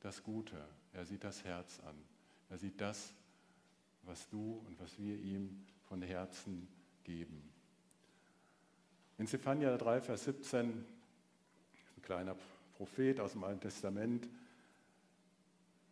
das 0.00 0.22
Gute. 0.22 0.56
Er 0.94 1.04
sieht 1.04 1.22
das 1.22 1.44
Herz 1.44 1.78
an. 1.80 1.94
Er 2.48 2.56
sieht 2.56 2.80
das, 2.80 3.12
was 4.04 4.26
du 4.30 4.62
und 4.66 4.80
was 4.80 4.98
wir 4.98 5.18
ihm 5.18 5.66
von 5.86 6.00
Herzen 6.00 6.66
geben. 7.04 7.46
In 9.18 9.26
Zephania 9.26 9.76
3, 9.76 10.00
Vers 10.00 10.24
17, 10.24 10.66
ein 10.66 12.02
kleiner 12.02 12.36
Prophet 12.78 13.20
aus 13.20 13.32
dem 13.32 13.44
Alten 13.44 13.60
Testament, 13.60 14.26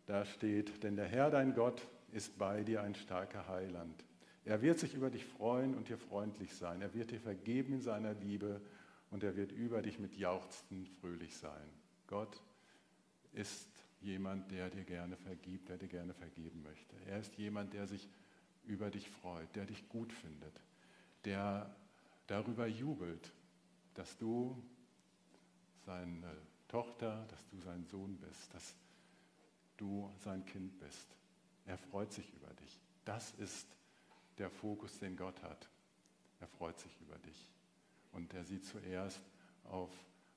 da 0.07 0.25
steht, 0.25 0.81
denn 0.81 0.95
der 0.95 1.05
Herr 1.05 1.29
dein 1.29 1.53
Gott 1.53 1.87
ist 2.11 2.39
bei 2.39 2.63
dir 2.63 2.81
ein 2.81 2.95
starker 2.95 3.47
Heiland. 3.47 4.06
Er 4.47 4.61
wird 4.61 4.79
sich 4.79 4.93
über 4.93 5.09
dich 5.09 5.25
freuen 5.25 5.75
und 5.75 5.89
dir 5.89 5.97
freundlich 5.97 6.55
sein. 6.55 6.81
Er 6.81 6.93
wird 6.93 7.11
dir 7.11 7.19
vergeben 7.19 7.73
in 7.73 7.81
seiner 7.81 8.13
Liebe 8.13 8.61
und 9.11 9.21
er 9.21 9.35
wird 9.35 9.51
über 9.51 9.81
dich 9.81 9.99
mit 9.99 10.15
Jauchzen 10.15 10.87
fröhlich 11.01 11.35
sein. 11.35 11.69
Gott 12.07 12.41
ist 13.33 13.67
jemand, 13.99 14.49
der 14.49 14.69
dir 14.69 14.85
gerne 14.85 15.17
vergibt, 15.17 15.67
der 15.67 15.77
dir 15.77 15.89
gerne 15.89 16.13
vergeben 16.13 16.63
möchte. 16.63 16.95
Er 17.07 17.19
ist 17.19 17.35
jemand, 17.35 17.73
der 17.73 17.87
sich 17.87 18.07
über 18.63 18.89
dich 18.89 19.09
freut, 19.09 19.53
der 19.53 19.65
dich 19.65 19.89
gut 19.89 20.13
findet, 20.13 20.61
der 21.25 21.75
darüber 22.27 22.67
jubelt, 22.67 23.33
dass 23.95 24.17
du 24.17 24.63
seine 25.85 26.37
Tochter, 26.69 27.25
dass 27.27 27.45
du 27.49 27.59
sein 27.59 27.85
Sohn 27.85 28.15
bist, 28.15 28.53
dass 28.53 28.75
du 29.75 30.09
sein 30.19 30.45
Kind 30.45 30.79
bist. 30.79 31.17
Er 31.65 31.77
freut 31.77 32.13
sich 32.13 32.33
über 32.33 32.53
dich. 32.53 32.79
Das 33.03 33.33
ist 33.39 33.67
der 34.37 34.49
Fokus, 34.49 34.99
den 34.99 35.15
Gott 35.15 35.41
hat. 35.43 35.69
Er 36.39 36.47
freut 36.47 36.79
sich 36.79 36.91
über 37.01 37.17
dich. 37.19 37.51
Und 38.11 38.33
er 38.33 38.43
sieht 38.43 38.65
zuerst 38.65 39.21
auf 39.65 39.91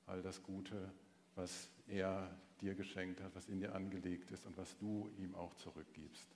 all 0.07 0.21
das 0.21 0.41
Gute, 0.43 0.91
was 1.35 1.69
er 1.87 2.35
dir 2.59 2.75
geschenkt 2.75 3.21
hat, 3.21 3.33
was 3.35 3.47
in 3.47 3.59
dir 3.59 3.73
angelegt 3.73 4.31
ist 4.31 4.45
und 4.45 4.57
was 4.57 4.77
du 4.77 5.09
ihm 5.17 5.35
auch 5.35 5.55
zurückgibst. 5.55 6.27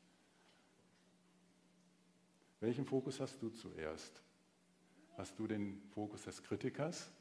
Welchen 2.60 2.86
Fokus 2.86 3.20
hast 3.20 3.42
du 3.42 3.50
zuerst? 3.50 4.22
Hast 5.18 5.38
du 5.38 5.48
den 5.48 5.82
Fokus 5.94 6.24
des 6.24 6.42
Kritikers, 6.42 7.12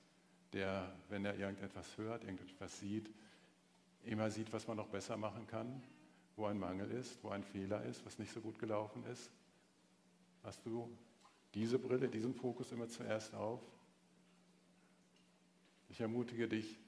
der, 0.53 0.95
wenn 1.09 1.25
er 1.25 1.37
irgendetwas 1.37 1.99
hört, 1.99 2.25
irgendetwas 2.25 2.81
sieht, 2.81 3.11
immer 4.05 4.31
sieht, 4.31 4.53
was 4.53 4.67
man 4.67 4.77
noch 4.77 4.89
besser 4.89 5.17
machen 5.17 5.47
kann, 5.47 5.83
wo 6.37 6.47
ein 6.47 6.59
Mangel 6.59 6.91
ist, 6.91 7.23
wo 7.23 7.31
ein 7.31 7.45
Fehler 7.45 7.83
ist, 7.85 8.05
was 8.07 8.19
nicht 8.19 8.33
so 8.33 8.41
gut 8.41 8.59
gelaufen 8.59 9.05
ist? 9.07 9.31
Hast 10.45 10.65
du 10.67 10.97
diese 11.55 11.79
Brille, 11.79 12.09
diesen 12.09 12.35
Fokus 12.35 12.71
immer 12.71 12.89
zuerst 12.89 13.35
auf? 13.35 13.61
Ich 15.89 16.01
ermutige 16.01 16.49
dich, 16.49 16.79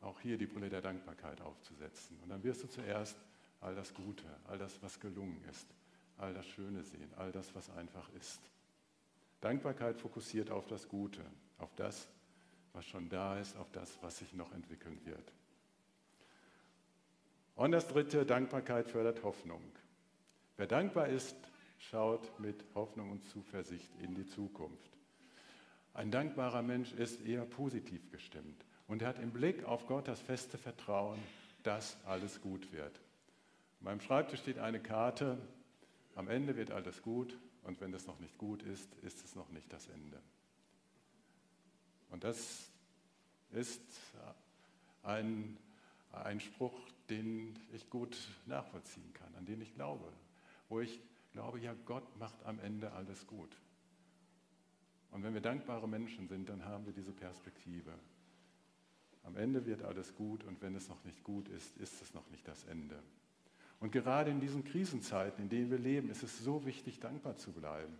auch 0.00 0.20
hier 0.20 0.36
die 0.36 0.46
Brille 0.46 0.68
der 0.68 0.82
Dankbarkeit 0.82 1.40
aufzusetzen. 1.40 2.18
Und 2.22 2.28
dann 2.28 2.42
wirst 2.42 2.62
du 2.62 2.68
zuerst 2.68 3.16
all 3.60 3.74
das 3.74 3.94
Gute, 3.94 4.24
all 4.46 4.58
das, 4.58 4.82
was 4.82 5.00
gelungen 5.00 5.42
ist, 5.50 5.66
all 6.18 6.34
das 6.34 6.46
Schöne 6.46 6.82
sehen, 6.82 7.12
all 7.16 7.32
das, 7.32 7.54
was 7.54 7.70
einfach 7.70 8.08
ist. 8.14 8.40
Dankbarkeit 9.40 9.96
fokussiert 9.98 10.50
auf 10.50 10.66
das 10.66 10.88
Gute, 10.88 11.24
auf 11.58 11.74
das, 11.76 12.08
was 12.72 12.84
schon 12.84 13.08
da 13.08 13.38
ist, 13.38 13.56
auf 13.56 13.70
das, 13.72 13.98
was 14.02 14.18
sich 14.18 14.32
noch 14.32 14.52
entwickeln 14.52 14.98
wird. 15.04 15.32
Und 17.54 17.72
das 17.72 17.88
Dritte, 17.88 18.26
Dankbarkeit 18.26 18.88
fördert 18.88 19.22
Hoffnung. 19.22 19.62
Wer 20.56 20.66
dankbar 20.66 21.08
ist, 21.08 21.36
schaut 21.78 22.38
mit 22.40 22.64
Hoffnung 22.74 23.10
und 23.10 23.28
Zuversicht 23.28 23.90
in 24.00 24.14
die 24.14 24.26
Zukunft. 24.26 24.90
Ein 25.94 26.10
dankbarer 26.10 26.62
Mensch 26.62 26.92
ist 26.92 27.20
eher 27.22 27.44
positiv 27.44 28.10
gestimmt 28.10 28.64
und 28.86 29.02
hat 29.02 29.18
im 29.18 29.32
Blick 29.32 29.64
auf 29.64 29.86
Gott 29.86 30.08
das 30.08 30.20
feste 30.20 30.58
Vertrauen, 30.58 31.18
dass 31.62 31.96
alles 32.04 32.40
gut 32.40 32.72
wird. 32.72 33.00
An 33.80 33.84
meinem 33.84 34.00
Schreibtisch 34.00 34.40
steht 34.40 34.58
eine 34.58 34.80
Karte, 34.80 35.38
am 36.14 36.28
Ende 36.28 36.56
wird 36.56 36.70
alles 36.70 37.02
gut 37.02 37.38
und 37.62 37.80
wenn 37.80 37.92
es 37.94 38.06
noch 38.06 38.20
nicht 38.20 38.38
gut 38.38 38.62
ist, 38.62 38.94
ist 39.02 39.24
es 39.24 39.34
noch 39.34 39.50
nicht 39.50 39.72
das 39.72 39.88
Ende. 39.88 40.20
Und 42.10 42.24
das 42.24 42.70
ist 43.52 43.82
ein, 45.02 45.56
ein 46.12 46.40
Spruch, 46.40 46.78
den 47.08 47.58
ich 47.72 47.88
gut 47.90 48.16
nachvollziehen 48.46 49.12
kann, 49.12 49.34
an 49.34 49.44
den 49.44 49.60
ich 49.60 49.74
glaube, 49.74 50.12
wo 50.68 50.80
ich 50.80 51.00
glaube, 51.36 51.60
ja, 51.60 51.74
Gott 51.84 52.18
macht 52.18 52.42
am 52.46 52.58
Ende 52.60 52.92
alles 52.92 53.26
gut. 53.26 53.58
Und 55.10 55.22
wenn 55.22 55.34
wir 55.34 55.42
dankbare 55.42 55.86
Menschen 55.86 56.28
sind, 56.28 56.48
dann 56.48 56.64
haben 56.64 56.86
wir 56.86 56.94
diese 56.94 57.12
Perspektive. 57.12 57.92
Am 59.22 59.36
Ende 59.36 59.66
wird 59.66 59.82
alles 59.82 60.14
gut 60.14 60.44
und 60.44 60.62
wenn 60.62 60.74
es 60.74 60.88
noch 60.88 61.04
nicht 61.04 61.22
gut 61.24 61.48
ist, 61.50 61.76
ist 61.76 62.00
es 62.00 62.14
noch 62.14 62.30
nicht 62.30 62.48
das 62.48 62.64
Ende. 62.64 63.02
Und 63.80 63.92
gerade 63.92 64.30
in 64.30 64.40
diesen 64.40 64.64
Krisenzeiten, 64.64 65.42
in 65.42 65.50
denen 65.50 65.70
wir 65.70 65.78
leben, 65.78 66.08
ist 66.08 66.22
es 66.22 66.42
so 66.42 66.64
wichtig, 66.64 67.00
dankbar 67.00 67.36
zu 67.36 67.52
bleiben. 67.52 67.98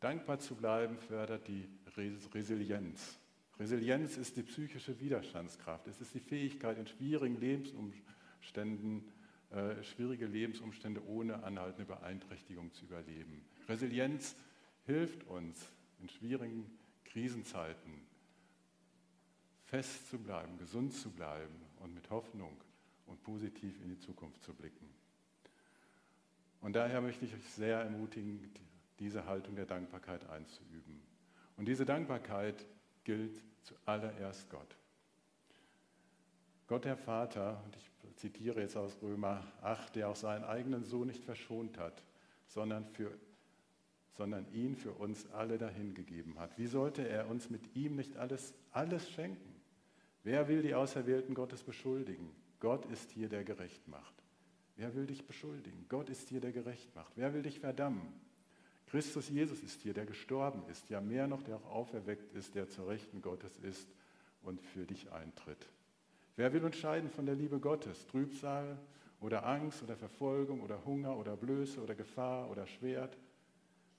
Dankbar 0.00 0.40
zu 0.40 0.56
bleiben 0.56 0.98
fördert 0.98 1.46
die 1.46 1.68
Resilienz. 2.34 3.20
Resilienz 3.60 4.16
ist 4.16 4.36
die 4.36 4.42
psychische 4.42 4.98
Widerstandskraft. 4.98 5.86
Es 5.86 6.00
ist 6.00 6.12
die 6.12 6.18
Fähigkeit, 6.20 6.76
in 6.76 6.88
schwierigen 6.88 7.38
Lebensumständen, 7.38 9.04
äh, 9.52 9.82
schwierige 9.82 10.26
Lebensumstände 10.26 11.04
ohne 11.06 11.44
anhaltende 11.44 11.84
Beeinträchtigung 11.84 12.72
zu 12.72 12.84
überleben. 12.86 13.44
Resilienz 13.68 14.34
hilft 14.86 15.24
uns 15.24 15.68
in 16.00 16.08
schwierigen 16.08 16.70
Krisenzeiten 17.04 18.06
fest 19.72 20.10
zu 20.10 20.18
bleiben, 20.18 20.58
gesund 20.58 20.92
zu 20.92 21.10
bleiben 21.10 21.62
und 21.80 21.94
mit 21.94 22.10
Hoffnung 22.10 22.62
und 23.06 23.22
positiv 23.22 23.80
in 23.82 23.88
die 23.88 23.98
Zukunft 23.98 24.42
zu 24.42 24.52
blicken. 24.52 24.86
Und 26.60 26.74
daher 26.74 27.00
möchte 27.00 27.24
ich 27.24 27.34
euch 27.34 27.48
sehr 27.50 27.80
ermutigen, 27.80 28.52
diese 28.98 29.26
Haltung 29.26 29.56
der 29.56 29.66
Dankbarkeit 29.66 30.28
einzuüben. 30.28 31.02
Und 31.56 31.66
diese 31.66 31.84
Dankbarkeit 31.84 32.66
gilt 33.04 33.42
zuallererst 33.62 34.48
Gott. 34.50 34.76
Gott 36.66 36.84
der 36.84 36.96
Vater, 36.96 37.62
und 37.64 37.76
ich 37.76 37.90
zitiere 38.22 38.60
jetzt 38.60 38.76
aus 38.76 38.96
Römer 39.02 39.42
8, 39.62 39.96
der 39.96 40.08
auch 40.08 40.14
seinen 40.14 40.44
eigenen 40.44 40.84
Sohn 40.84 41.08
nicht 41.08 41.24
verschont 41.24 41.76
hat, 41.76 42.04
sondern, 42.46 42.86
für, 42.86 43.10
sondern 44.16 44.46
ihn 44.52 44.76
für 44.76 44.92
uns 44.92 45.28
alle 45.32 45.58
dahingegeben 45.58 46.38
hat. 46.38 46.56
Wie 46.56 46.68
sollte 46.68 47.06
er 47.06 47.28
uns 47.28 47.50
mit 47.50 47.74
ihm 47.74 47.96
nicht 47.96 48.16
alles, 48.16 48.54
alles 48.70 49.10
schenken? 49.10 49.60
Wer 50.22 50.46
will 50.46 50.62
die 50.62 50.76
Auserwählten 50.76 51.34
Gottes 51.34 51.64
beschuldigen? 51.64 52.30
Gott 52.60 52.86
ist 52.86 53.10
hier, 53.10 53.28
der 53.28 53.42
gerecht 53.42 53.88
macht. 53.88 54.14
Wer 54.76 54.94
will 54.94 55.06
dich 55.06 55.26
beschuldigen? 55.26 55.86
Gott 55.88 56.08
ist 56.08 56.28
hier, 56.28 56.40
der 56.40 56.52
gerecht 56.52 56.94
macht. 56.94 57.12
Wer 57.16 57.34
will 57.34 57.42
dich 57.42 57.58
verdammen? 57.58 58.20
Christus 58.86 59.30
Jesus 59.30 59.64
ist 59.64 59.80
hier, 59.80 59.94
der 59.94 60.06
gestorben 60.06 60.62
ist, 60.70 60.90
ja 60.90 61.00
mehr 61.00 61.26
noch, 61.26 61.42
der 61.42 61.56
auch 61.56 61.66
auferweckt 61.66 62.32
ist, 62.34 62.54
der 62.54 62.68
zur 62.68 62.86
Rechten 62.86 63.20
Gottes 63.20 63.58
ist 63.58 63.88
und 64.42 64.60
für 64.60 64.86
dich 64.86 65.10
eintritt. 65.10 65.66
Wer 66.36 66.52
will 66.52 66.64
uns 66.64 66.76
scheiden 66.76 67.10
von 67.10 67.26
der 67.26 67.34
Liebe 67.34 67.58
Gottes? 67.58 68.06
Trübsal 68.06 68.78
oder 69.20 69.46
Angst 69.46 69.82
oder 69.82 69.96
Verfolgung 69.96 70.62
oder 70.62 70.84
Hunger 70.86 71.16
oder 71.16 71.36
Blöße 71.36 71.82
oder 71.82 71.94
Gefahr 71.94 72.50
oder 72.50 72.66
Schwert? 72.66 73.18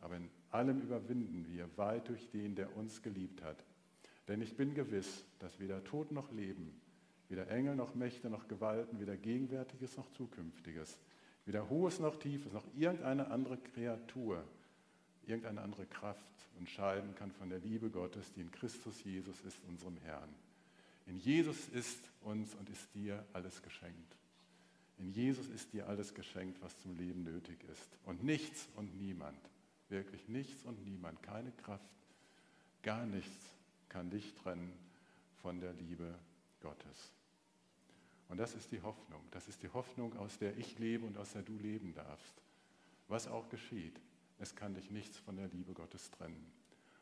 Aber 0.01 0.17
in 0.17 0.29
allem 0.49 0.81
überwinden 0.81 1.45
wir 1.47 1.69
weit 1.77 2.09
durch 2.09 2.29
den, 2.31 2.55
der 2.55 2.75
uns 2.75 3.01
geliebt 3.03 3.43
hat. 3.43 3.63
Denn 4.27 4.41
ich 4.41 4.57
bin 4.57 4.73
gewiss, 4.73 5.25
dass 5.39 5.59
weder 5.59 5.83
Tod 5.83 6.11
noch 6.11 6.31
Leben, 6.31 6.73
weder 7.29 7.49
Engel 7.49 7.75
noch 7.75 7.93
Mächte 7.93 8.29
noch 8.29 8.47
Gewalten, 8.47 8.99
weder 8.99 9.15
Gegenwärtiges 9.15 9.95
noch 9.97 10.11
Zukünftiges, 10.11 10.99
weder 11.45 11.69
Hohes 11.69 11.99
noch 11.99 12.17
Tiefes, 12.17 12.51
noch 12.51 12.65
irgendeine 12.75 13.29
andere 13.29 13.57
Kreatur, 13.57 14.43
irgendeine 15.27 15.61
andere 15.61 15.85
Kraft 15.85 16.23
uns 16.59 16.69
scheiden 16.69 17.15
kann 17.15 17.31
von 17.31 17.49
der 17.49 17.59
Liebe 17.59 17.89
Gottes, 17.89 18.33
die 18.33 18.41
in 18.41 18.51
Christus 18.51 19.03
Jesus 19.03 19.39
ist, 19.41 19.59
unserem 19.67 19.97
Herrn. 19.97 20.29
In 21.05 21.17
Jesus 21.17 21.67
ist 21.69 21.99
uns 22.21 22.53
und 22.55 22.69
ist 22.69 22.93
dir 22.93 23.25
alles 23.33 23.61
geschenkt. 23.61 24.15
In 24.97 25.11
Jesus 25.11 25.49
ist 25.49 25.73
dir 25.73 25.87
alles 25.87 26.13
geschenkt, 26.13 26.61
was 26.61 26.79
zum 26.81 26.95
Leben 26.95 27.23
nötig 27.23 27.63
ist. 27.65 27.97
Und 28.05 28.23
nichts 28.23 28.69
und 28.75 28.95
niemand, 28.95 29.39
wirklich 29.89 30.27
nichts 30.27 30.63
und 30.63 30.83
niemand, 30.85 31.21
keine 31.23 31.51
Kraft, 31.51 31.89
gar 32.83 33.05
nichts 33.05 33.53
kann 33.89 34.09
dich 34.09 34.33
trennen 34.35 34.73
von 35.41 35.59
der 35.59 35.73
Liebe 35.73 36.17
Gottes. 36.61 37.11
Und 38.29 38.37
das 38.37 38.55
ist 38.55 38.71
die 38.71 38.81
Hoffnung. 38.81 39.21
Das 39.31 39.47
ist 39.47 39.61
die 39.61 39.69
Hoffnung, 39.69 40.17
aus 40.17 40.37
der 40.39 40.57
ich 40.57 40.79
lebe 40.79 41.05
und 41.05 41.17
aus 41.17 41.33
der 41.33 41.43
du 41.43 41.57
leben 41.57 41.93
darfst. 41.93 42.41
Was 43.07 43.27
auch 43.27 43.49
geschieht, 43.49 43.99
es 44.39 44.55
kann 44.55 44.73
dich 44.73 44.89
nichts 44.89 45.17
von 45.19 45.35
der 45.35 45.47
Liebe 45.49 45.73
Gottes 45.73 46.09
trennen. 46.11 46.51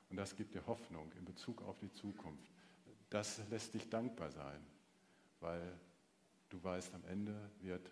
Und 0.09 0.17
das 0.17 0.35
gibt 0.35 0.55
dir 0.55 0.65
Hoffnung 0.67 1.11
in 1.17 1.23
Bezug 1.23 1.61
auf 1.61 1.79
die 1.79 1.91
Zukunft. 1.91 2.51
Das 3.11 3.41
lässt 3.49 3.73
dich 3.73 3.89
dankbar 3.89 4.31
sein, 4.31 4.65
weil 5.41 5.61
du 6.49 6.63
weißt, 6.63 6.95
am 6.95 7.03
Ende 7.05 7.35
wird 7.59 7.91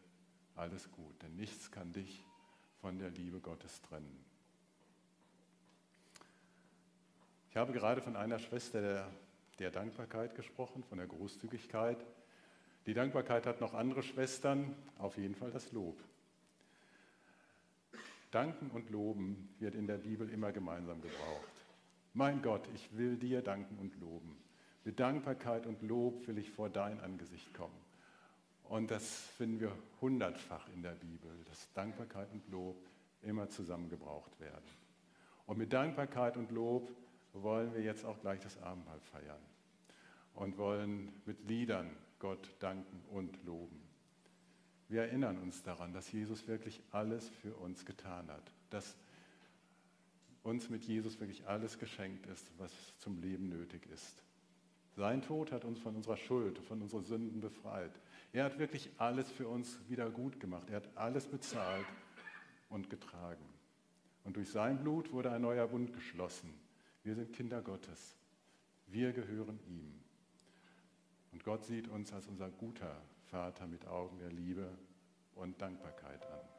alles 0.55 0.89
gut. 0.91 1.21
Denn 1.21 1.35
nichts 1.35 1.69
kann 1.71 1.91
dich 1.91 2.25
von 2.79 2.97
der 2.99 3.09
Liebe 3.09 3.41
Gottes 3.41 3.81
trennen. 3.81 4.25
Ich 7.49 7.57
habe 7.57 7.73
gerade 7.73 8.01
von 8.01 8.15
einer 8.15 8.39
Schwester 8.39 8.79
der, 8.79 9.11
der 9.59 9.71
Dankbarkeit 9.71 10.35
gesprochen, 10.35 10.85
von 10.85 10.99
der 10.99 11.07
Großzügigkeit. 11.07 11.97
Die 12.85 12.93
Dankbarkeit 12.93 13.45
hat 13.45 13.59
noch 13.59 13.73
andere 13.73 14.03
Schwestern, 14.03 14.73
auf 14.97 15.17
jeden 15.17 15.35
Fall 15.35 15.51
das 15.51 15.73
Lob. 15.73 16.01
Danken 18.31 18.71
und 18.71 18.89
Loben 18.89 19.53
wird 19.59 19.75
in 19.75 19.85
der 19.85 19.97
Bibel 19.97 20.29
immer 20.29 20.53
gemeinsam 20.53 21.01
gebraucht. 21.01 21.65
Mein 22.13 22.41
Gott, 22.41 22.69
ich 22.73 22.95
will 22.95 23.17
dir 23.17 23.41
danken 23.41 23.77
und 23.79 23.99
loben. 23.99 24.48
Mit 24.83 24.99
Dankbarkeit 24.99 25.65
und 25.65 25.81
Lob 25.81 26.27
will 26.27 26.37
ich 26.37 26.49
vor 26.49 26.69
dein 26.69 26.99
Angesicht 26.99 27.53
kommen. 27.53 27.79
Und 28.63 28.91
das 28.91 29.07
finden 29.37 29.59
wir 29.59 29.75
hundertfach 29.99 30.67
in 30.69 30.83
der 30.83 30.93
Bibel, 30.93 31.31
dass 31.45 31.71
Dankbarkeit 31.73 32.31
und 32.31 32.47
Lob 32.49 32.77
immer 33.21 33.49
zusammen 33.49 33.89
gebraucht 33.89 34.39
werden. 34.39 34.65
Und 35.45 35.57
mit 35.57 35.73
Dankbarkeit 35.73 36.37
und 36.37 36.51
Lob 36.51 36.89
wollen 37.33 37.73
wir 37.73 37.81
jetzt 37.81 38.05
auch 38.05 38.19
gleich 38.21 38.39
das 38.39 38.61
Abendmahl 38.61 38.99
feiern 38.99 39.41
und 40.35 40.57
wollen 40.57 41.11
mit 41.25 41.43
Liedern 41.47 41.89
Gott 42.19 42.55
danken 42.59 43.01
und 43.09 43.43
loben. 43.43 43.81
Wir 44.87 45.03
erinnern 45.03 45.37
uns 45.37 45.63
daran, 45.63 45.93
dass 45.93 46.11
Jesus 46.11 46.47
wirklich 46.47 46.81
alles 46.91 47.29
für 47.29 47.55
uns 47.55 47.85
getan 47.85 48.29
hat, 48.29 48.51
dass 48.69 48.95
uns 50.43 50.69
mit 50.69 50.83
Jesus 50.83 51.19
wirklich 51.19 51.47
alles 51.47 51.77
geschenkt 51.77 52.25
ist, 52.27 52.45
was 52.57 52.71
zum 52.97 53.21
Leben 53.21 53.49
nötig 53.49 53.85
ist. 53.87 54.23
Sein 54.99 55.21
Tod 55.21 55.53
hat 55.53 55.63
uns 55.63 55.79
von 55.79 55.95
unserer 55.95 56.17
Schuld, 56.17 56.59
von 56.59 56.81
unseren 56.81 57.05
Sünden 57.05 57.39
befreit. 57.39 58.01
Er 58.33 58.43
hat 58.43 58.59
wirklich 58.59 58.89
alles 58.97 59.31
für 59.31 59.47
uns 59.47 59.79
wieder 59.87 60.09
gut 60.09 60.41
gemacht. 60.41 60.69
Er 60.69 60.75
hat 60.75 60.89
alles 60.95 61.25
bezahlt 61.25 61.85
und 62.67 62.89
getragen. 62.89 63.45
Und 64.25 64.35
durch 64.35 64.49
sein 64.49 64.77
Blut 64.77 65.13
wurde 65.13 65.31
ein 65.31 65.41
neuer 65.41 65.69
Bund 65.69 65.93
geschlossen. 65.93 66.53
Wir 67.03 67.15
sind 67.15 67.31
Kinder 67.31 67.61
Gottes. 67.61 68.17
Wir 68.87 69.13
gehören 69.13 69.57
ihm. 69.69 69.93
Und 71.31 71.45
Gott 71.45 71.63
sieht 71.63 71.87
uns 71.87 72.11
als 72.11 72.27
unser 72.27 72.49
guter 72.49 73.01
Vater 73.27 73.67
mit 73.67 73.87
Augen 73.87 74.19
der 74.19 74.33
Liebe 74.33 74.67
und 75.33 75.61
Dankbarkeit 75.61 76.29
an. 76.29 76.58